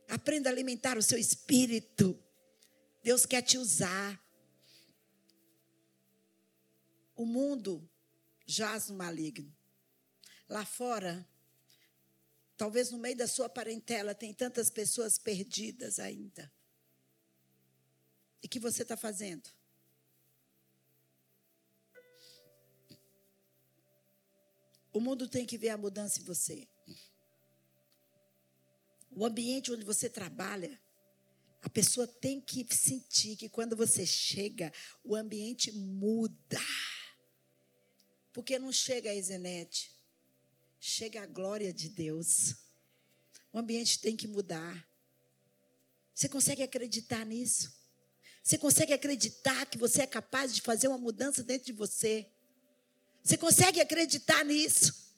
Aprenda 0.08 0.50
a 0.50 0.54
alimentar 0.54 0.98
o 0.98 1.04
seu 1.04 1.18
espírito. 1.18 2.18
Deus 3.04 3.26
quer 3.26 3.42
te 3.42 3.58
usar. 3.58 4.18
O 7.18 7.26
mundo 7.26 7.90
jaz 8.46 8.90
no 8.90 8.96
maligno. 8.96 9.54
Lá 10.48 10.64
fora, 10.64 11.28
talvez 12.56 12.92
no 12.92 12.98
meio 12.98 13.18
da 13.18 13.28
sua 13.28 13.50
parentela, 13.50 14.16
tem 14.16 14.34
tantas 14.34 14.70
pessoas 14.70 15.18
perdidas 15.18 16.00
ainda. 16.00 16.50
E 18.42 18.48
que 18.48 18.60
você 18.60 18.84
está 18.84 18.96
fazendo? 18.96 19.50
O 24.94 25.02
mundo 25.02 25.28
tem 25.28 25.46
que 25.46 25.58
ver 25.58 25.70
a 25.70 25.78
mudança 25.78 26.20
em 26.20 26.24
você. 26.24 26.68
O 29.12 29.26
ambiente 29.26 29.72
onde 29.72 29.84
você 29.84 30.08
trabalha, 30.08 30.80
a 31.62 31.70
pessoa 31.70 32.08
tem 32.08 32.40
que 32.40 32.66
sentir 32.74 33.36
que 33.36 33.50
quando 33.50 33.76
você 33.76 34.06
chega, 34.06 34.72
o 35.04 35.16
ambiente 35.16 35.72
muda. 35.72 36.60
Porque 38.38 38.60
não 38.60 38.72
chega 38.72 39.10
a 39.10 39.16
Isenete, 39.16 40.00
chega 40.80 41.24
a 41.24 41.26
glória 41.26 41.74
de 41.74 41.90
Deus. 41.90 42.54
O 43.52 43.58
ambiente 43.58 44.00
tem 44.00 44.16
que 44.16 44.28
mudar. 44.28 44.88
Você 46.14 46.30
consegue 46.30 46.62
acreditar 46.62 47.26
nisso? 47.26 47.76
Você 48.44 48.56
consegue 48.56 48.94
acreditar 48.94 49.66
que 49.66 49.76
você 49.76 50.04
é 50.04 50.06
capaz 50.06 50.54
de 50.54 50.62
fazer 50.62 50.88
uma 50.88 51.00
mudança 51.00 51.42
dentro 51.42 51.66
de 51.66 51.74
você? 51.74 52.32
Você 53.24 53.38
consegue 53.38 53.82
acreditar 53.82 54.46
nisso? 54.46 55.12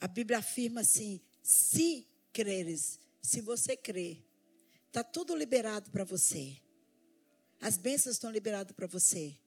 A 0.00 0.08
Bíblia 0.08 0.38
afirma 0.38 0.80
assim: 0.80 1.20
se 1.42 2.08
creres, 2.32 2.98
se 3.22 3.40
você 3.40 3.76
crê, 3.76 4.18
está 4.88 5.04
tudo 5.04 5.34
liberado 5.36 5.90
para 5.90 6.04
você. 6.04 6.60
As 7.60 7.76
bênçãos 7.76 8.16
estão 8.16 8.30
liberadas 8.30 8.74
para 8.74 8.88
você. 8.88 9.38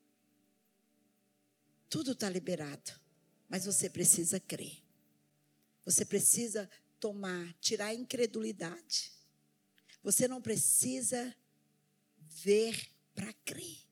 Tudo 1.90 2.14
está 2.14 2.30
liberado. 2.30 2.92
Mas 3.50 3.66
você 3.66 3.90
precisa 3.90 4.40
crer. 4.40 4.82
Você 5.84 6.06
precisa 6.06 6.70
tomar, 7.00 7.54
tirar 7.60 7.88
a 7.88 7.94
incredulidade. 7.94 9.12
Você 10.02 10.28
não 10.28 10.42
precisa 10.42 11.36
ver 12.18 12.90
para 13.14 13.32
crer. 13.46 13.86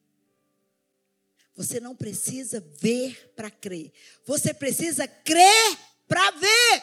Você 1.56 1.80
não 1.80 1.96
precisa 1.96 2.60
ver 2.60 3.34
para 3.36 3.52
crer. 3.52 3.92
Você 4.26 4.54
precisa 4.54 5.08
crer 5.08 5.78
para 6.08 6.32
ver. 6.32 6.83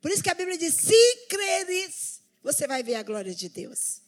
Por 0.00 0.10
isso 0.10 0.22
que 0.22 0.30
a 0.30 0.34
Bíblia 0.34 0.56
diz: 0.56 0.74
se 0.74 1.26
creres, 1.28 2.22
você 2.42 2.66
vai 2.66 2.82
ver 2.82 2.94
a 2.94 3.02
glória 3.02 3.34
de 3.34 3.48
Deus. 3.48 4.02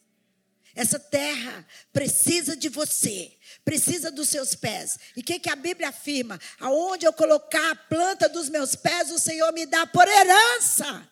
Essa 0.74 0.98
terra 0.98 1.66
precisa 1.92 2.56
de 2.56 2.70
você, 2.70 3.36
precisa 3.62 4.10
dos 4.10 4.30
seus 4.30 4.54
pés. 4.54 4.98
E 5.14 5.20
o 5.20 5.22
que, 5.22 5.38
que 5.38 5.50
a 5.50 5.56
Bíblia 5.56 5.90
afirma? 5.90 6.40
Aonde 6.58 7.04
eu 7.04 7.12
colocar 7.12 7.70
a 7.70 7.76
planta 7.76 8.26
dos 8.26 8.48
meus 8.48 8.74
pés, 8.74 9.10
o 9.10 9.18
Senhor 9.18 9.52
me 9.52 9.66
dá 9.66 9.86
por 9.86 10.08
herança. 10.08 11.10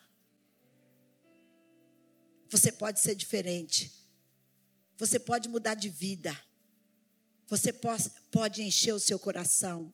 Você 2.49 2.73
pode 2.73 3.01
ser 3.01 3.15
diferente. 3.15 3.93
Você 4.97 5.19
pode 5.19 5.49
mudar 5.49 5.75
de 5.75 5.91
vida. 5.91 6.35
Você 7.47 7.73
pode 7.73 8.63
encher 8.63 8.95
o 8.95 9.01
seu 9.01 9.19
coração. 9.19 9.93